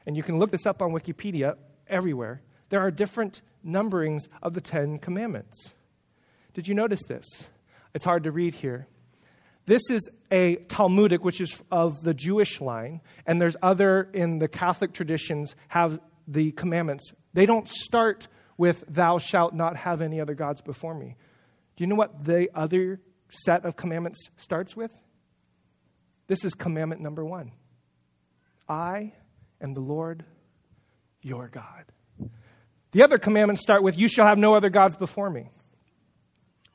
and 0.06 0.16
you 0.16 0.24
can 0.24 0.40
look 0.40 0.52
this 0.52 0.66
up 0.66 0.82
on 0.82 0.92
Wikipedia 0.92 1.58
everywhere, 1.90 2.42
there 2.70 2.80
are 2.80 2.90
different 2.90 3.42
numberings 3.68 4.30
of 4.42 4.54
the 4.54 4.62
Ten 4.62 4.98
Commandments? 4.98 5.74
Did 6.54 6.70
you 6.70 6.74
notice 6.74 7.04
this? 7.06 7.50
It's 7.94 8.06
hard 8.06 8.24
to 8.24 8.32
read 8.32 8.56
here. 8.56 8.88
This 9.66 9.82
is 9.90 10.10
a 10.32 10.56
Talmudic, 10.70 11.22
which 11.22 11.42
is 11.42 11.62
of 11.70 12.02
the 12.02 12.14
Jewish 12.14 12.62
line, 12.62 13.02
and 13.28 13.42
there's 13.42 13.58
other 13.62 14.08
in 14.14 14.40
the 14.40 14.48
Catholic 14.48 14.94
traditions 14.94 15.54
have 15.68 16.00
the 16.30 16.54
commandments. 16.54 17.12
They 17.34 17.46
don't 17.46 17.68
start 17.68 18.30
with, 18.58 18.84
Thou 18.88 19.18
shalt 19.18 19.54
not 19.54 19.78
have 19.78 20.02
any 20.02 20.20
other 20.20 20.34
gods 20.34 20.62
before 20.62 20.96
me. 20.96 21.16
Do 21.76 21.84
you 21.84 21.88
know 21.88 21.96
what 21.96 22.24
the 22.26 22.50
other 22.56 23.02
set 23.30 23.66
of 23.66 23.76
commandments 23.76 24.30
starts 24.38 24.76
with? 24.76 24.92
This 26.28 26.44
is 26.44 26.54
commandment 26.54 27.02
number 27.02 27.24
one 27.24 27.52
I 28.68 29.14
am 29.62 29.74
the 29.74 29.82
Lord 29.82 30.26
your 31.22 31.48
God. 31.48 31.86
The 32.92 33.04
other 33.04 33.18
commandments 33.18 33.62
start 33.62 33.84
with, 33.84 33.98
You 33.98 34.08
shall 34.08 34.26
have 34.26 34.38
no 34.38 34.54
other 34.54 34.70
gods 34.70 34.96
before 34.96 35.30
me. 35.30 35.50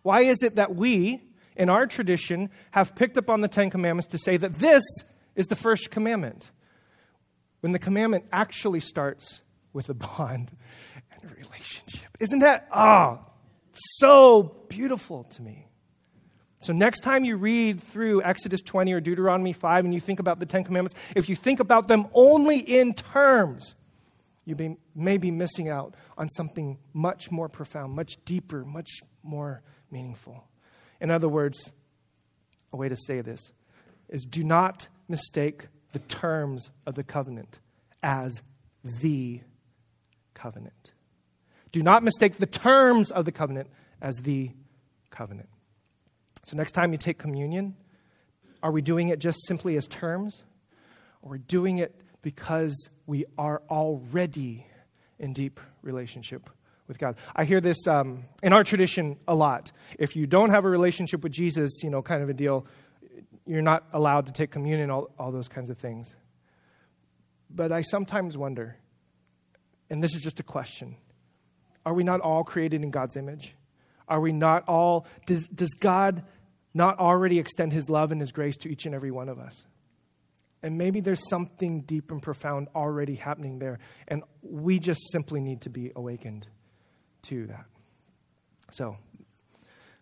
Why 0.02 0.22
is 0.22 0.42
it 0.42 0.56
that 0.56 0.74
we, 0.74 1.22
in 1.56 1.68
our 1.68 1.86
tradition, 1.86 2.50
have 2.72 2.94
picked 2.94 3.18
up 3.18 3.30
on 3.30 3.40
the 3.40 3.48
Ten 3.48 3.70
Commandments 3.70 4.08
to 4.08 4.18
say 4.18 4.36
that 4.36 4.54
this 4.54 4.82
is 5.34 5.46
the 5.46 5.54
first 5.54 5.90
commandment? 5.90 6.50
When 7.60 7.72
the 7.72 7.78
commandment 7.78 8.24
actually 8.32 8.80
starts 8.80 9.42
with 9.72 9.88
a 9.88 9.94
bond 9.94 10.50
and 11.22 11.30
a 11.30 11.34
relationship. 11.34 12.16
Isn't 12.18 12.40
that, 12.40 12.68
ah, 12.72 13.18
oh, 13.20 13.26
so 13.72 14.54
beautiful 14.68 15.24
to 15.24 15.42
me? 15.42 15.66
So, 16.58 16.74
next 16.74 17.00
time 17.00 17.24
you 17.24 17.36
read 17.36 17.80
through 17.80 18.22
Exodus 18.22 18.60
20 18.60 18.92
or 18.92 19.00
Deuteronomy 19.00 19.54
5 19.54 19.86
and 19.86 19.94
you 19.94 20.00
think 20.00 20.20
about 20.20 20.38
the 20.38 20.46
Ten 20.46 20.62
Commandments, 20.62 20.94
if 21.16 21.28
you 21.28 21.34
think 21.34 21.58
about 21.58 21.88
them 21.88 22.06
only 22.12 22.58
in 22.58 22.92
terms, 22.92 23.74
you 24.44 24.54
may, 24.56 24.76
may 24.94 25.16
be 25.16 25.30
missing 25.30 25.70
out 25.70 25.94
on 26.18 26.28
something 26.28 26.78
much 26.92 27.30
more 27.30 27.48
profound, 27.48 27.94
much 27.94 28.18
deeper, 28.26 28.64
much 28.64 28.90
more 29.22 29.62
meaningful. 29.90 30.44
In 31.00 31.10
other 31.10 31.28
words, 31.28 31.72
a 32.72 32.76
way 32.76 32.90
to 32.90 32.96
say 32.96 33.22
this 33.22 33.52
is 34.10 34.26
do 34.26 34.44
not 34.44 34.88
mistake 35.08 35.68
the 35.92 35.98
terms 35.98 36.70
of 36.86 36.94
the 36.94 37.02
covenant 37.02 37.58
as 38.02 38.42
the 38.82 39.40
covenant. 40.34 40.92
Do 41.72 41.82
not 41.82 42.02
mistake 42.02 42.38
the 42.38 42.46
terms 42.46 43.10
of 43.10 43.24
the 43.24 43.32
covenant 43.32 43.70
as 44.00 44.16
the 44.18 44.50
covenant. 45.10 45.48
So, 46.44 46.56
next 46.56 46.72
time 46.72 46.92
you 46.92 46.98
take 46.98 47.18
communion, 47.18 47.76
are 48.62 48.72
we 48.72 48.82
doing 48.82 49.08
it 49.08 49.18
just 49.18 49.46
simply 49.46 49.76
as 49.76 49.86
terms? 49.86 50.42
Or 51.22 51.30
are 51.30 51.32
we 51.32 51.38
doing 51.38 51.78
it 51.78 52.00
because 52.22 52.88
we 53.06 53.26
are 53.38 53.62
already 53.70 54.66
in 55.18 55.32
deep 55.32 55.60
relationship 55.82 56.48
with 56.88 56.98
God? 56.98 57.16
I 57.36 57.44
hear 57.44 57.60
this 57.60 57.86
um, 57.86 58.24
in 58.42 58.52
our 58.52 58.64
tradition 58.64 59.18
a 59.28 59.34
lot. 59.34 59.70
If 59.98 60.16
you 60.16 60.26
don't 60.26 60.50
have 60.50 60.64
a 60.64 60.70
relationship 60.70 61.22
with 61.22 61.32
Jesus, 61.32 61.82
you 61.82 61.90
know, 61.90 62.02
kind 62.02 62.22
of 62.22 62.28
a 62.28 62.34
deal, 62.34 62.66
you're 63.46 63.62
not 63.62 63.84
allowed 63.92 64.26
to 64.26 64.32
take 64.32 64.50
communion, 64.50 64.90
all, 64.90 65.10
all 65.18 65.30
those 65.30 65.48
kinds 65.48 65.70
of 65.70 65.78
things. 65.78 66.16
But 67.50 67.72
I 67.72 67.82
sometimes 67.82 68.36
wonder, 68.36 68.76
and 69.90 70.02
this 70.02 70.14
is 70.14 70.22
just 70.22 70.40
a 70.40 70.44
question 70.44 70.96
are 71.84 71.94
we 71.94 72.04
not 72.04 72.20
all 72.20 72.44
created 72.44 72.82
in 72.82 72.90
God's 72.90 73.16
image? 73.16 73.54
Are 74.08 74.20
we 74.20 74.32
not 74.32 74.64
all, 74.68 75.06
does, 75.26 75.46
does 75.48 75.74
God 75.78 76.24
not 76.74 76.98
already 76.98 77.38
extend 77.38 77.72
his 77.72 77.88
love 77.88 78.12
and 78.12 78.20
his 78.20 78.32
grace 78.32 78.56
to 78.58 78.68
each 78.70 78.86
and 78.86 78.94
every 78.94 79.10
one 79.10 79.28
of 79.28 79.38
us? 79.38 79.64
And 80.62 80.76
maybe 80.76 81.00
there's 81.00 81.26
something 81.28 81.82
deep 81.82 82.10
and 82.10 82.20
profound 82.22 82.68
already 82.74 83.14
happening 83.14 83.58
there, 83.58 83.78
and 84.08 84.22
we 84.42 84.78
just 84.78 85.00
simply 85.10 85.40
need 85.40 85.62
to 85.62 85.70
be 85.70 85.90
awakened 85.96 86.46
to 87.22 87.46
that. 87.46 87.64
So, 88.72 88.98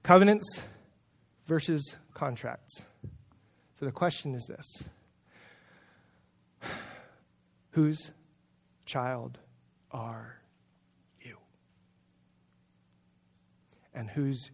covenants 0.02 0.62
versus 1.46 1.96
contracts. 2.12 2.82
So 3.74 3.86
the 3.86 3.92
question 3.92 4.34
is 4.34 4.44
this 4.48 4.88
Whose 7.70 8.10
child 8.84 9.38
are 9.92 10.37
And 13.98 14.08
who's 14.08 14.52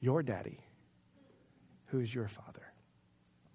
your 0.00 0.20
daddy? 0.20 0.58
Who's 1.86 2.12
your 2.12 2.26
father? 2.26 2.72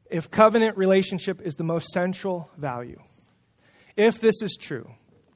If 0.09 0.31
covenant 0.31 0.77
relationship 0.77 1.41
is 1.41 1.55
the 1.55 1.65
most 1.65 1.87
central 1.89 2.49
value, 2.57 3.01
if 3.97 4.21
this 4.21 4.41
is 4.41 4.57
true, 4.57 4.89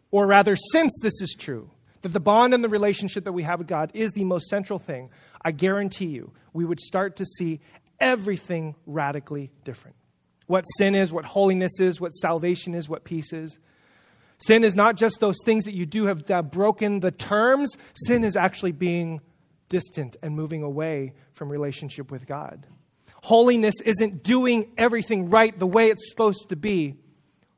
or 0.10 0.26
rather, 0.26 0.56
since 0.56 0.98
this 1.04 1.22
is 1.22 1.36
true, 1.38 1.70
that 2.02 2.14
the 2.14 2.22
bond 2.22 2.54
and 2.54 2.64
the 2.64 2.70
relationship 2.70 3.26
that 3.26 3.34
we 3.34 3.44
have 3.44 3.60
with 3.60 3.68
God 3.68 3.92
is 3.94 4.12
the 4.14 4.24
most 4.24 4.48
central 4.48 4.80
thing, 4.80 5.12
I 5.42 5.52
guarantee 5.52 6.06
you 6.06 6.32
we 6.54 6.64
would 6.64 6.80
start 6.80 7.18
to 7.18 7.26
see 7.26 7.60
everything 8.00 8.74
radically 8.86 9.52
different. 9.66 9.98
What 10.46 10.64
sin 10.78 10.96
is, 10.96 11.12
what 11.12 11.26
holiness 11.26 11.82
is, 11.82 12.00
what 12.00 12.12
salvation 12.12 12.74
is, 12.74 12.88
what 12.88 13.04
peace 13.04 13.34
is. 13.34 13.60
Sin 14.38 14.64
is 14.64 14.78
not 14.78 14.96
just 14.96 15.20
those 15.20 15.36
things 15.44 15.66
that 15.66 15.74
you 15.74 15.86
do 15.86 16.06
have 16.06 16.24
broken 16.52 17.02
the 17.02 17.12
terms, 17.12 17.76
sin 18.06 18.24
is 18.24 18.38
actually 18.38 18.72
being 18.72 19.20
distant 19.70 20.18
and 20.22 20.36
moving 20.36 20.64
away 20.64 21.14
from 21.32 21.50
relationship 21.50 22.12
with 22.12 22.26
God. 22.26 22.66
Holiness 23.24 23.76
isn't 23.84 24.24
doing 24.24 24.72
everything 24.78 25.30
right 25.30 25.58
the 25.58 25.68
way 25.68 25.90
it's 25.90 26.10
supposed 26.10 26.50
to 26.50 26.56
be. 26.56 26.96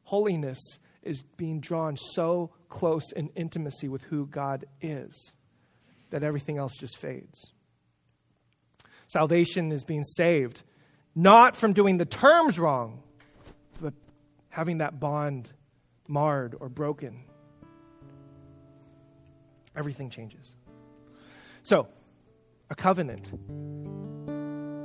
Holiness 0.04 0.60
is 1.04 1.24
being 1.38 1.60
drawn 1.60 1.98
so 1.98 2.52
close 2.70 3.12
in 3.12 3.30
intimacy 3.36 3.88
with 3.88 4.04
who 4.06 4.26
God 4.26 4.66
is 4.82 5.34
that 6.10 6.24
everything 6.24 6.58
else 6.58 6.76
just 6.78 6.98
fades. 6.98 7.52
Salvation 9.08 9.72
is 9.72 9.84
being 9.84 10.04
saved, 10.04 10.64
not 11.16 11.56
from 11.56 11.74
doing 11.74 11.98
the 11.98 12.06
terms 12.06 12.60
wrong, 12.60 13.02
but 13.82 13.94
having 14.50 14.80
that 14.80 15.00
bond 15.00 15.50
marred 16.08 16.56
or 16.60 16.70
broken. 16.70 17.24
Everything 19.76 20.10
changes. 20.10 20.56
So, 21.64 21.88
a 22.70 22.76
covenant 22.76 23.32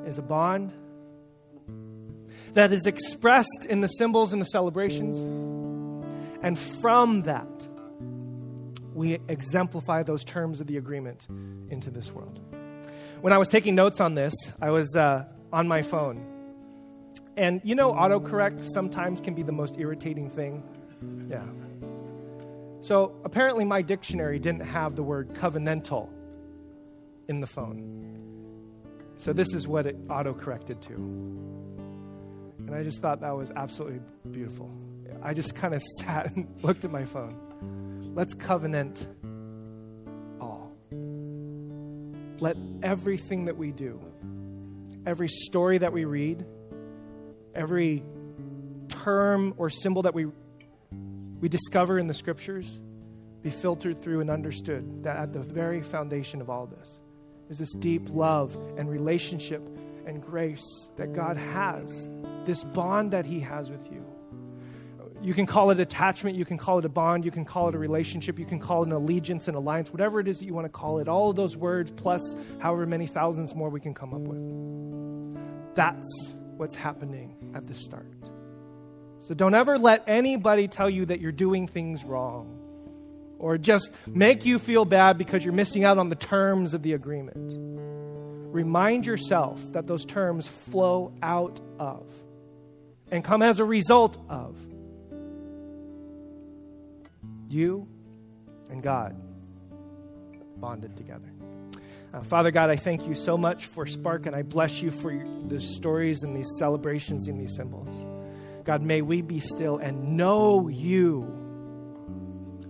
is 0.06 0.18
a 0.18 0.22
bond 0.22 0.72
that 2.54 2.72
is 2.72 2.86
expressed 2.86 3.66
in 3.68 3.80
the 3.80 3.88
symbols 3.88 4.32
and 4.32 4.40
the 4.40 4.46
celebrations. 4.46 5.20
And 6.42 6.58
from 6.58 7.22
that, 7.22 7.68
we 8.94 9.18
exemplify 9.28 10.02
those 10.02 10.24
terms 10.24 10.60
of 10.60 10.66
the 10.66 10.76
agreement 10.76 11.26
into 11.68 11.90
this 11.90 12.12
world 12.12 12.40
when 13.24 13.32
I 13.32 13.38
was 13.38 13.48
taking 13.48 13.74
notes 13.74 14.02
on 14.02 14.14
this, 14.14 14.34
I 14.60 14.68
was 14.68 14.94
uh, 14.94 15.24
on 15.50 15.66
my 15.66 15.80
phone. 15.80 16.26
And 17.38 17.62
you 17.64 17.74
know, 17.74 17.90
autocorrect 17.94 18.66
sometimes 18.66 19.18
can 19.18 19.32
be 19.32 19.42
the 19.42 19.50
most 19.50 19.78
irritating 19.78 20.28
thing. 20.28 20.62
Yeah. 21.30 21.42
So 22.82 23.18
apparently, 23.24 23.64
my 23.64 23.80
dictionary 23.80 24.38
didn't 24.38 24.66
have 24.66 24.94
the 24.94 25.02
word 25.02 25.30
covenantal 25.30 26.10
in 27.28 27.40
the 27.40 27.46
phone. 27.46 28.24
So 29.16 29.32
this 29.32 29.54
is 29.54 29.68
what 29.68 29.86
it 29.86 29.96
auto 30.10 30.34
corrected 30.34 30.82
to. 30.82 30.94
And 30.94 32.74
I 32.74 32.82
just 32.82 33.00
thought 33.00 33.20
that 33.20 33.36
was 33.36 33.52
absolutely 33.54 34.00
beautiful. 34.30 34.70
I 35.22 35.34
just 35.34 35.54
kind 35.54 35.74
of 35.74 35.82
sat 36.00 36.34
and 36.34 36.48
looked 36.62 36.84
at 36.84 36.90
my 36.90 37.04
phone. 37.04 38.12
Let's 38.14 38.34
covenant 38.34 39.06
all. 40.40 40.72
let 42.40 42.56
everything 42.82 43.46
that 43.46 43.56
we 43.56 43.72
do, 43.72 44.00
every 45.06 45.28
story 45.28 45.78
that 45.78 45.92
we 45.92 46.04
read, 46.04 46.44
every 47.54 48.02
term 48.88 49.54
or 49.56 49.70
symbol 49.70 50.02
that 50.02 50.14
we, 50.14 50.26
we 51.40 51.48
discover 51.48 51.98
in 51.98 52.06
the 52.06 52.14
scriptures 52.14 52.78
be 53.42 53.50
filtered 53.50 54.00
through 54.00 54.20
and 54.20 54.30
understood 54.30 55.02
that 55.02 55.16
at 55.16 55.32
the 55.32 55.40
very 55.40 55.82
foundation 55.82 56.40
of 56.40 56.48
all 56.48 56.66
this 56.66 57.00
is 57.48 57.58
this 57.58 57.72
deep 57.72 58.08
love 58.08 58.56
and 58.76 58.88
relationship 58.88 59.62
and 60.06 60.22
grace 60.22 60.88
that 60.96 61.12
God 61.12 61.36
has, 61.36 62.08
this 62.44 62.64
bond 62.64 63.12
that 63.12 63.26
He 63.26 63.40
has 63.40 63.70
with 63.70 63.90
you. 63.90 64.04
You 65.22 65.32
can 65.32 65.46
call 65.46 65.70
it 65.70 65.80
attachment, 65.80 66.36
you 66.36 66.44
can 66.44 66.58
call 66.58 66.78
it 66.78 66.84
a 66.84 66.88
bond, 66.90 67.24
you 67.24 67.30
can 67.30 67.46
call 67.46 67.68
it 67.70 67.74
a 67.74 67.78
relationship, 67.78 68.38
you 68.38 68.44
can 68.44 68.60
call 68.60 68.82
it 68.82 68.86
an 68.86 68.92
allegiance, 68.92 69.48
an 69.48 69.54
alliance, 69.54 69.90
whatever 69.90 70.20
it 70.20 70.28
is 70.28 70.38
that 70.38 70.44
you 70.44 70.52
want 70.52 70.66
to 70.66 70.70
call 70.70 70.98
it. 70.98 71.08
All 71.08 71.30
of 71.30 71.36
those 71.36 71.56
words, 71.56 71.90
plus 71.90 72.36
however 72.58 72.84
many 72.84 73.06
thousands 73.06 73.54
more 73.54 73.70
we 73.70 73.80
can 73.80 73.94
come 73.94 74.12
up 74.12 74.20
with. 74.20 75.74
That's 75.74 76.34
what's 76.56 76.76
happening 76.76 77.52
at 77.54 77.66
the 77.66 77.74
start. 77.74 78.12
So 79.20 79.32
don't 79.32 79.54
ever 79.54 79.78
let 79.78 80.04
anybody 80.06 80.68
tell 80.68 80.90
you 80.90 81.06
that 81.06 81.20
you're 81.20 81.32
doing 81.32 81.66
things 81.66 82.04
wrong 82.04 82.63
or 83.38 83.58
just 83.58 83.90
make 84.06 84.44
you 84.44 84.58
feel 84.58 84.84
bad 84.84 85.18
because 85.18 85.44
you're 85.44 85.54
missing 85.54 85.84
out 85.84 85.98
on 85.98 86.08
the 86.08 86.16
terms 86.16 86.74
of 86.74 86.82
the 86.82 86.92
agreement. 86.92 87.36
Remind 88.54 89.04
yourself 89.04 89.60
that 89.72 89.86
those 89.86 90.04
terms 90.04 90.46
flow 90.46 91.12
out 91.22 91.60
of 91.78 92.06
and 93.10 93.24
come 93.24 93.42
as 93.42 93.60
a 93.60 93.64
result 93.64 94.16
of 94.28 94.56
you 97.48 97.86
and 98.70 98.82
God 98.82 99.16
bonded 100.56 100.96
together. 100.96 101.30
Uh, 102.12 102.22
Father 102.22 102.52
God, 102.52 102.70
I 102.70 102.76
thank 102.76 103.06
you 103.06 103.14
so 103.14 103.36
much 103.36 103.66
for 103.66 103.86
Spark, 103.86 104.26
and 104.26 104.36
I 104.36 104.42
bless 104.42 104.80
you 104.80 104.92
for 104.92 105.10
your, 105.10 105.26
the 105.48 105.60
stories 105.60 106.22
and 106.22 106.36
these 106.36 106.48
celebrations 106.58 107.26
and 107.26 107.40
these 107.40 107.56
symbols. 107.56 108.02
God, 108.64 108.82
may 108.82 109.02
we 109.02 109.20
be 109.20 109.40
still 109.40 109.78
and 109.78 110.16
know 110.16 110.68
you. 110.68 111.43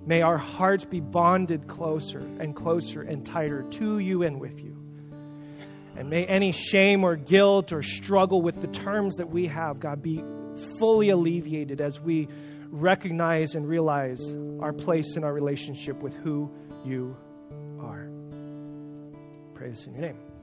May 0.07 0.23
our 0.23 0.37
hearts 0.37 0.85
be 0.85 1.01
bonded 1.01 1.67
closer 1.67 2.19
and 2.19 2.55
closer 2.55 3.03
and 3.03 3.25
tighter 3.25 3.63
to 3.63 3.99
you 3.99 4.23
and 4.23 4.39
with 4.39 4.63
you. 4.63 4.77
And 5.97 6.11
may 6.11 6.27
any 6.27 6.53
shame 6.53 7.05
or 7.05 7.17
guilt 7.17 7.73
or 7.73 7.83
struggle 7.83 8.43
with 8.43 8.61
the 8.61 8.67
terms 8.67 9.17
that 9.17 9.31
we 9.31 9.47
have, 9.47 9.81
God, 9.81 10.03
be 10.03 10.23
fully 10.79 11.11
alleviated 11.11 11.81
as 11.81 12.01
we 12.01 12.29
recognize 12.71 13.55
and 13.55 13.69
realize 13.69 14.21
our 14.61 14.73
place 14.73 15.17
in 15.17 15.25
our 15.25 15.33
relationship 15.33 16.03
with 16.03 16.15
who 16.17 16.51
you 16.85 17.17
are. 17.81 18.09
Pray 19.55 19.71
this 19.71 19.87
in 19.87 19.93
your 19.93 20.03
name. 20.03 20.34